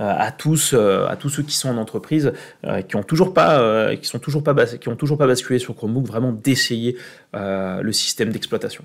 [0.00, 2.32] euh, à tous, euh, à tous ceux qui sont en entreprise,
[2.64, 5.76] euh, qui ont toujours pas, qui sont toujours pas, qui ont toujours pas basculé sur
[5.76, 6.96] Chromebook, vraiment d'essayer
[7.32, 8.84] le système d'exploitation.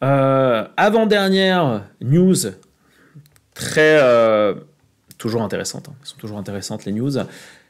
[0.00, 2.36] Avant-dernière news,
[3.54, 4.00] très
[5.18, 5.88] toujours intéressante.
[5.88, 5.94] Hein.
[6.02, 7.12] sont toujours intéressantes les news.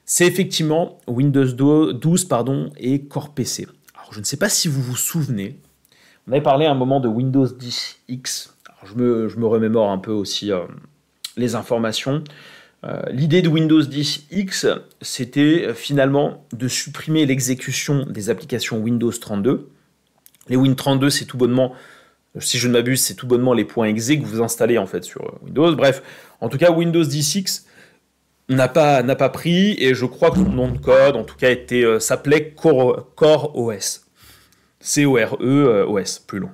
[0.05, 3.66] C'est effectivement Windows 12 pardon, et Core PC
[4.14, 5.59] je ne sais pas si vous vous souvenez,
[6.29, 8.51] on avait parlé à un moment de Windows 10X.
[8.85, 10.61] je, me, remémore un peu aussi euh,
[11.37, 12.22] les informations.
[12.85, 19.68] Euh, l'idée de Windows 10X, c'était euh, finalement de supprimer l'exécution des applications Windows 32.
[20.49, 21.72] Les Win 32, c'est tout bonnement,
[22.41, 25.05] si je ne m'abuse, c'est tout bonnement les points exe que vous installez en fait
[25.05, 25.74] sur Windows.
[25.76, 26.03] Bref,
[26.41, 27.64] en tout cas, Windows 10X
[28.49, 31.85] n'a pas, pris et je crois que le nom de code, en tout cas, était,
[32.01, 34.05] s'appelait Core, Core OS.
[34.85, 36.51] C-O-R-E-O-S, plus long.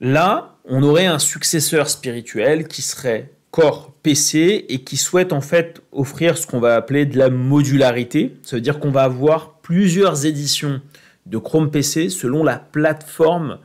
[0.00, 5.82] Là, on aurait un successeur spirituel qui serait Core PC et qui souhaite en fait
[5.92, 8.34] offrir ce qu'on va appeler de la modularité.
[8.42, 10.80] Ça veut dire qu'on va avoir plusieurs éditions
[11.26, 13.58] de Chrome PC selon la plateforme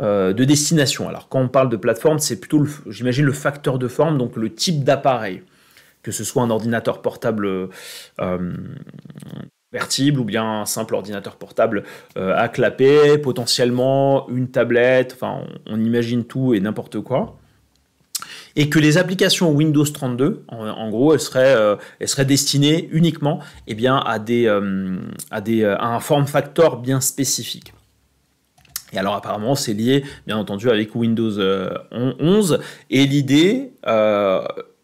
[0.00, 1.08] euh, de destination.
[1.08, 4.52] Alors quand on parle de plateforme, c'est plutôt, j'imagine, le facteur de forme, donc le
[4.52, 5.42] type d'appareil
[6.06, 7.48] que ce soit un ordinateur portable
[8.20, 8.52] euh,
[10.16, 11.82] ou bien un simple ordinateur portable
[12.16, 17.36] euh, à clapper, potentiellement une tablette, enfin on, imagine tout et n'importe quoi.
[18.56, 23.98] Et que les applications Windows 32, en, gros, elles seraient, euh, destinées uniquement eh bien,
[23.98, 24.96] à, des, euh,
[25.30, 27.72] à, des, à un form factor bien spécifique.
[28.92, 31.32] Et alors apparemment c'est lié bien entendu avec Windows
[31.90, 33.72] 11 et l'idée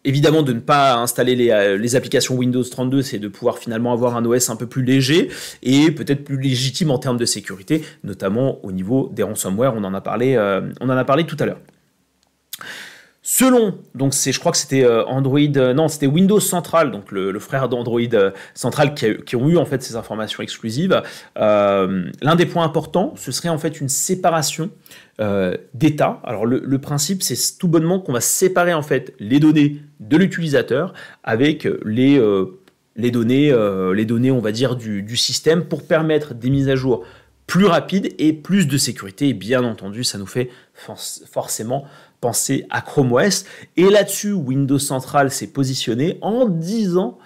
[0.05, 4.15] évidemment de ne pas installer euh, les, applications Windows 32, c'est de pouvoir finalement avoir
[4.15, 5.29] un OS un peu plus léger
[5.61, 9.73] et peut-être plus légitime en termes de sécurité, notamment au niveau des ransomware.
[9.75, 11.59] On en a parlé, euh, on en a parlé tout à l'heure.
[13.25, 17.39] Selon, donc c'est, je crois que c'était euh, Android, non, c'était Windows Central, donc le,
[17.39, 18.01] frère d'Android
[18.53, 21.01] Central qui, ont eu en fait ces informations exclusives.
[21.35, 24.69] l'un des points importants, ce serait en fait une séparation
[25.21, 26.19] euh, d'état.
[26.23, 30.95] Alors le, principe, c'est tout bonnement qu'on va séparer en fait les données de l'utilisateur
[31.23, 32.59] avec les, euh,
[32.95, 36.75] les, données, euh, les données, on va dire, du, système pour permettre des mises à
[36.75, 37.05] jour
[37.45, 39.33] plus rapides et plus de sécurité.
[39.33, 41.85] Bien entendu, ça nous fait forcément
[42.23, 43.43] penser à Chrome OS.
[43.75, 47.17] Et là-dessus, Windows Central s'est positionné en disant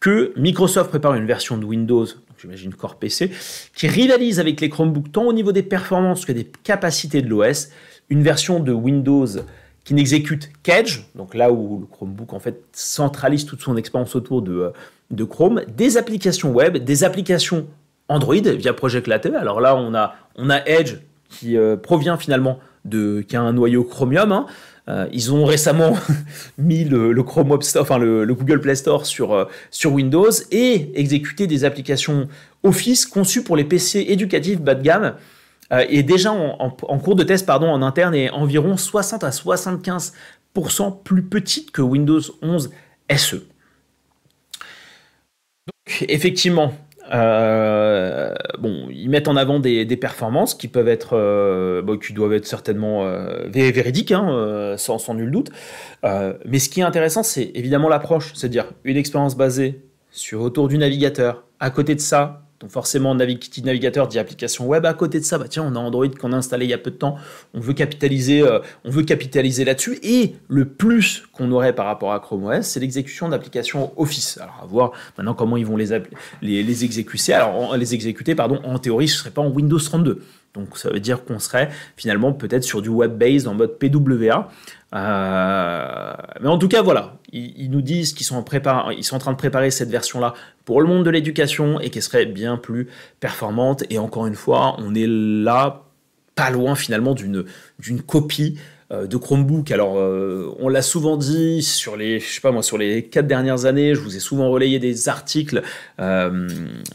[0.00, 2.06] que Microsoft prépare une version de Windows
[2.40, 3.30] j'imagine Core PC,
[3.74, 7.68] qui rivalise avec les Chromebooks tant au niveau des performances que des capacités de l'OS.
[8.10, 9.26] Une version de Windows
[9.84, 14.40] qui n'exécute qu'Edge, donc là où le Chromebook en fait centralise toute son expérience autour
[14.42, 14.72] de,
[15.12, 17.66] euh, Chrome, des applications web, des applications
[18.08, 19.26] Android via Project Latte.
[19.26, 20.96] Alors là, on a, on a Edge
[21.28, 24.32] qui euh, provient finalement de, qui noyau Chromium.
[24.32, 24.46] Hein.
[24.88, 25.96] Euh, ils ont récemment
[26.58, 31.46] mis le, Chrome Web Store, le, Google Play Store sur, euh, sur Windows et exécuté
[31.46, 32.28] des applications
[32.62, 35.14] Office conçues pour les PC éducatifs bas de gamme.
[35.72, 40.12] Euh, et déjà en, cours de test pardon, en interne et environ 60 à 75%
[41.02, 42.70] plus petite que Windows 11
[43.14, 43.36] SE.
[45.66, 46.72] Donc, effectivement,
[47.12, 52.46] euh, bon, ils mettent en avant des, performances qui peuvent être, euh, qui doivent être
[52.46, 55.50] certainement euh, véridiques, hein, sans, sans, nul doute.
[56.02, 60.78] mais ce qui est intéressant, c'est évidemment l'approche, c'est-à-dire une expérience basée sur autour du
[60.78, 61.44] navigateur.
[61.60, 64.84] À côté de ça, donc forcément, navigateur dit application web.
[64.84, 66.78] À côté de ça, bah tiens, on a Android qu'on a installé il y a
[66.78, 67.16] peu de temps.
[67.54, 68.58] On veut capitaliser, euh,
[69.64, 69.98] là-dessus.
[70.02, 74.38] Et le plus qu'on aurait par rapport à Chrome OS, c'est l'exécution d'applications Office.
[74.38, 77.32] Alors à voir maintenant comment ils vont les exécuter.
[77.32, 78.60] Alors les exécuter, pardon.
[78.64, 80.20] En théorie, ce serait pas en Windows 32.
[80.54, 84.48] Donc ça veut dire qu'on serait finalement peut-être sur du web-based en mode PWA.
[84.94, 89.36] Euh, mais en tout cas, voilà, ils, nous disent qu'ils sont, sont en train de
[89.36, 90.34] préparer cette version-là
[90.64, 92.88] pour le monde de l'éducation et qu'elle serait bien plus
[93.20, 93.84] performante.
[93.90, 95.84] Et encore une fois, on est là,
[96.34, 98.58] pas loin finalement d'une copie
[98.90, 99.70] de Chromebook.
[99.70, 103.26] Alors, euh, on l'a souvent dit sur les, je sais pas moi, sur les quatre
[103.26, 105.62] dernières années, je vous ai souvent relayé des articles
[106.00, 106.48] euh,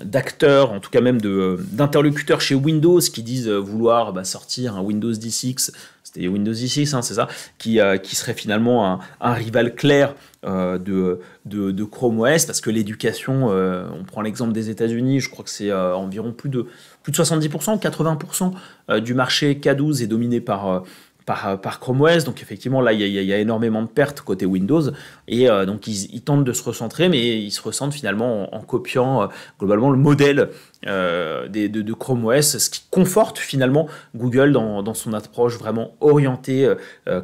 [0.04, 5.12] d'acteurs, en tout cas même d'interlocuteurs chez Windows qui disent vouloir bah, sortir un Windows
[5.12, 5.72] 10X
[6.04, 7.28] c'était Windows 10 hein, c'est ça,
[7.58, 7.80] qui,
[8.14, 10.14] serait finalement un, rival clair
[10.44, 15.50] de, de, Chrome OS, parce que l'éducation, on prend l'exemple des États-Unis, je crois que
[15.50, 16.68] c'est environ plus de,
[17.02, 20.84] plus de 70%, 80% du marché K12 est dominé par,
[21.26, 22.24] par, par Chrome OS.
[22.24, 24.92] Donc effectivement, là, il y, a énormément de pertes côté Windows.
[25.28, 29.24] Et euh, donc, ils, tentent de se recentrer, mais ils se ressentent finalement en, copiant
[29.24, 29.28] euh,
[29.60, 30.50] globalement le modèle
[30.88, 36.72] euh, de, Chrome OS, ce qui conforte finalement Google dans, son approche vraiment orientée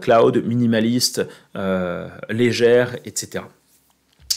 [0.02, 1.26] cloud, minimaliste,
[2.30, 3.44] légère, etc.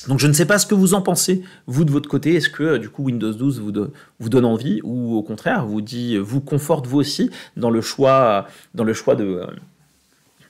[0.09, 2.35] Donc je ne sais pas ce que vous en pensez, vous de votre côté.
[2.35, 3.73] Est-ce que du coup Windows 12 vous,
[4.19, 8.47] vous donne envie ou au contraire vous dit, vous conforte vous aussi dans le choix,
[8.75, 9.47] dans le choix de, euh,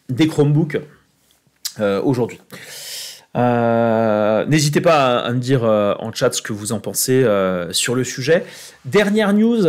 [0.09, 0.81] des Chromebooks
[1.81, 2.41] euh, aujourd'hui?
[3.37, 7.27] Euh, N'hésitez pas à, me dire en chat ce que vous en pensez
[7.71, 8.45] sur le sujet.
[8.85, 9.67] Dernière news,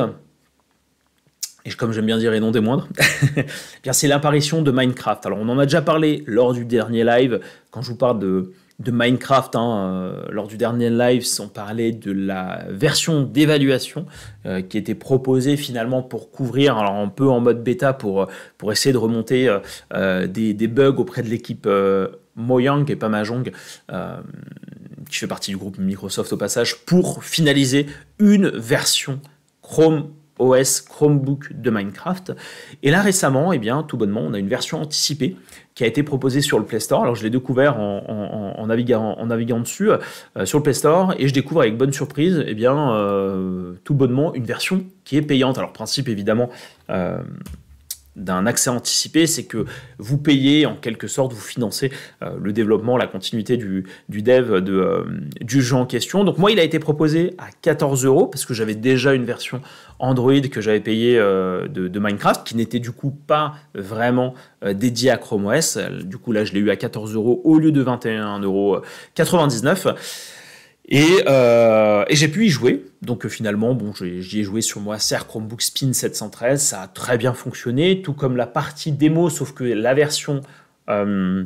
[1.66, 2.90] et comme j'aime bien dire et non des moindres,
[3.38, 5.26] eh c'est l'apparition de Minecraft.
[5.26, 7.40] Alors on en a déjà parlé lors du dernier live,
[7.72, 9.56] quand je vous parle de de Minecraft.
[9.56, 14.06] Hein, euh, lors du dernier live, on parlait de la version d'évaluation
[14.46, 18.72] euh, qui était proposée finalement pour couvrir, alors un peu en mode bêta pour, pour
[18.72, 19.56] essayer de remonter
[19.94, 21.68] euh, des, bugs auprès de l'équipe
[22.36, 23.52] Mojang et pas Mahjong,
[25.10, 27.86] qui fait partie du groupe Microsoft au passage, pour finaliser
[28.20, 29.20] une version
[29.62, 30.10] Chrome
[30.40, 32.34] OS Chromebook de Minecraft.
[32.82, 35.36] Et là récemment, eh bien, tout bonnement, on a une version anticipée
[35.76, 37.04] qui a été proposée sur le Play Store.
[37.04, 41.62] Alors je l'ai découvert en, naviguant, dessus euh, sur le Play Store et je découvre
[41.62, 45.58] avec bonne surprise, eh bien, euh, tout bonnement, une version qui est payante.
[45.58, 46.50] Alors principe évidemment.
[46.90, 47.18] Euh,
[48.16, 49.66] d'un accès anticipé, c'est que
[49.98, 51.92] vous payez en quelque sorte, vous financez
[52.22, 55.04] euh, le développement, la continuité du, dev de, euh,
[55.42, 56.24] du jeu en question.
[56.24, 59.62] Donc moi, il a été proposé à 14 euros parce que j'avais déjà une version
[60.00, 64.34] Android que j'avais payée euh, de, de, Minecraft qui n'était du coup pas vraiment
[64.64, 65.78] dédiée à Chrome OS.
[66.04, 68.82] Du coup là, je l'ai eu à 14 euros au lieu de 21,99 euros.
[70.92, 72.86] Euh, et, j'ai pu y jouer.
[73.02, 76.62] Donc euh, finalement, bon, j'y ai joué sur mon Acer Chromebook Spin 713.
[76.62, 80.42] Ça a très bien fonctionné, tout comme la partie démo, sauf que la version
[80.90, 81.46] euh,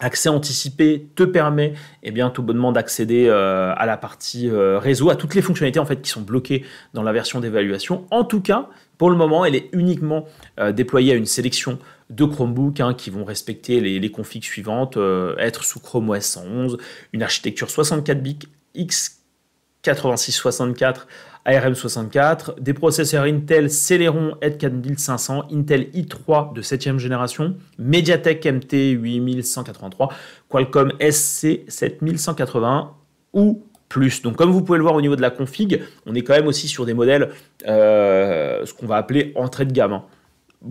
[0.00, 1.72] accès anticipé te permet
[2.02, 6.02] eh bien, tout bonnement d'accéder à la partie réseau, à toutes les fonctionnalités en fait,
[6.02, 8.06] qui sont bloquées dans la version d'évaluation.
[8.10, 8.68] En tout cas,
[8.98, 10.26] pour le moment, elle est uniquement
[10.74, 11.78] déployée à une sélection
[12.10, 14.98] de Chromebooks hein, qui vont respecter les, les configs suivantes,
[15.38, 16.76] être sous Chrome OS 111,
[17.14, 18.38] une architecture 64 bits
[18.76, 21.06] x8664
[21.46, 30.12] ARM64, des processeurs Intel Celeron H4500, Intel i3 de 7 génération, MediaTek MT 8183,
[30.48, 32.94] Qualcomm SC 7180
[33.32, 34.22] ou plus.
[34.22, 36.48] Donc comme vous pouvez le voir au niveau de la config, on est quand même
[36.48, 37.30] aussi sur des modèles,
[37.68, 40.00] euh, ce qu'on va appeler entrée de gamme.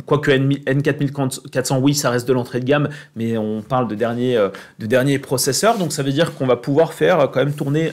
[0.06, 4.50] Quoique N4400, oui, ça reste de l'entrée de gamme, mais on parle de derniers, euh,
[4.80, 7.92] de derniers processeurs, donc ça veut dire qu'on va pouvoir faire euh, quand même tourner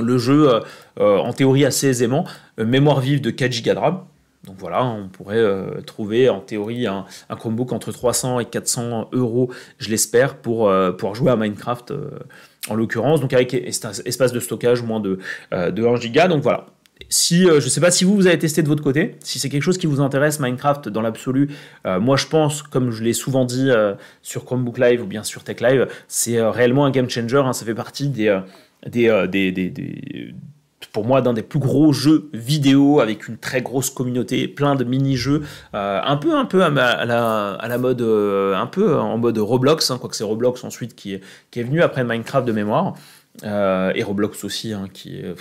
[0.00, 0.50] le jeu
[0.98, 2.24] euh, en théorie assez aisément.
[2.58, 4.00] mémoire vive de 4 Go de RAM.
[4.44, 5.44] Donc voilà, on pourrait
[5.84, 11.30] trouver en théorie un, Chromebook entre 300 et 400 euros, je l'espère, pour pouvoir jouer
[11.30, 11.92] à Minecraft
[12.70, 15.18] en l'occurrence, donc avec espace de stockage moins de,
[15.52, 16.28] de 1 Go.
[16.28, 16.66] Donc voilà,
[17.08, 19.38] si, euh, je ne sais pas si vous, vous avez testé de votre côté, si
[19.38, 21.50] c'est quelque chose qui vous intéresse, Minecraft dans l'absolu,
[21.86, 25.22] euh, moi je pense, comme je l'ai souvent dit euh, sur Chromebook Live ou bien
[25.22, 27.52] sur Tech Live, c'est réellement un game changer, hein.
[27.52, 28.38] ça fait partie des,
[28.86, 30.34] des, des,
[30.92, 34.84] pour moi d'un des plus gros jeux vidéo avec une très grosse communauté, plein de
[34.84, 39.90] mini-jeux, un peu un peu à, la, à la, mode, un peu en mode Roblox,
[39.90, 41.20] hein, quoique c'est Roblox ensuite qui est,
[41.50, 42.94] qui est venu après Minecraft de mémoire.
[43.44, 45.34] et Roblox aussi, hein, qui est,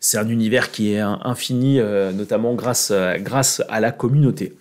[0.00, 1.80] c'est un univers qui est infini,
[2.14, 4.56] notamment grâce, grâce à la communauté.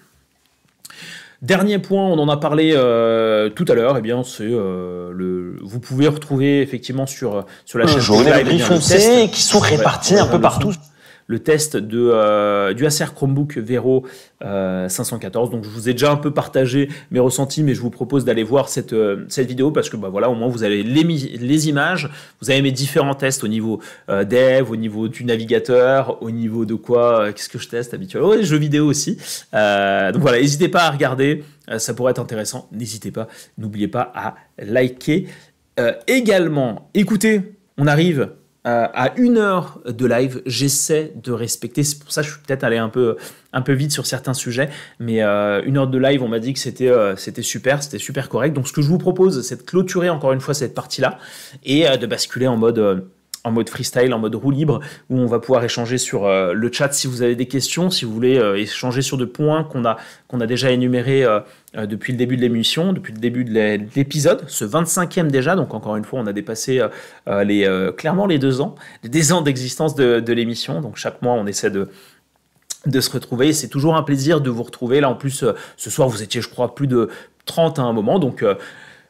[1.42, 5.12] Dernier point, on en a parlé euh, tout à l'heure, et eh bien c'est euh,
[5.12, 5.56] le.
[5.64, 10.40] Vous pouvez retrouver effectivement sur sur la chaîne jaune et qui sont répartis un peu
[10.40, 10.72] partout
[11.32, 14.06] le test euh, du Acer Chromebook Vero
[14.42, 15.50] 514.
[15.50, 18.26] Euh, Donc je vous ai déjà un peu partagé mes ressentis, mais je vous propose
[18.26, 21.04] d'aller voir cette, euh, cette vidéo parce que bah, voilà, au moins vous avez les,
[21.04, 22.10] les images,
[22.42, 23.80] vous avez mes différents tests au niveau
[24.10, 28.44] dev, au niveau du navigateur, au niveau de quoi, qu'est-ce que je teste habituellement, les
[28.44, 29.16] jeux vidéo aussi.
[29.54, 31.44] donc voilà, n'hésitez pas à regarder,
[31.78, 32.68] ça pourrait être intéressant.
[32.72, 33.28] N'hésitez pas,
[33.58, 35.28] n'oubliez pas à liker.
[36.08, 38.30] également, écoutez, on arrive
[38.68, 41.84] euh, à une heure de live, j'essaie de respecter.
[41.84, 43.18] C'est pour ça que je suis peut-être allé un peu,
[43.54, 46.54] un peu vite sur certains sujets, mais euh, une heure de live, on m'a dit
[46.54, 48.54] que c'était euh, c'était super, c'était super correct.
[48.54, 51.18] Donc ce que je vous propose, c'est de clôturer encore une fois cette partie-là
[51.64, 53.08] et de basculer en mode
[53.44, 54.80] en mode freestyle, en mode roue libre,
[55.10, 58.06] où on va pouvoir échanger sur euh, le chat si vous avez des questions, si
[58.06, 61.40] vous voulez euh, échanger sur des points qu'on a, qu'on a déjà énumérés euh,
[61.86, 65.96] depuis le début de l'émission, depuis le début de l'épisode, ce 25e déjà, donc encore
[65.96, 66.86] une fois, on a dépassé
[67.28, 71.48] les, clairement les deux ans, des ans d'existence de, de l'émission, donc chaque mois on
[71.48, 71.90] essaie de
[72.88, 73.54] de se retrouver.
[73.54, 75.02] C'est toujours un plaisir de vous retrouver.
[75.02, 75.46] Là, en plus,
[75.78, 77.10] ce soir, vous étiez, je crois, plus de
[77.46, 78.18] 30 à un moment.
[78.18, 78.44] Donc,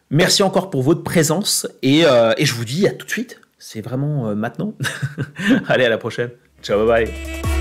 [0.10, 1.66] merci encore pour votre présence.
[1.82, 4.74] Et, et je vous dis à tout de suite c'est vraiment euh, maintenant.
[5.68, 6.32] Allez, à la prochaine.
[6.62, 7.61] Ciao, bye bye.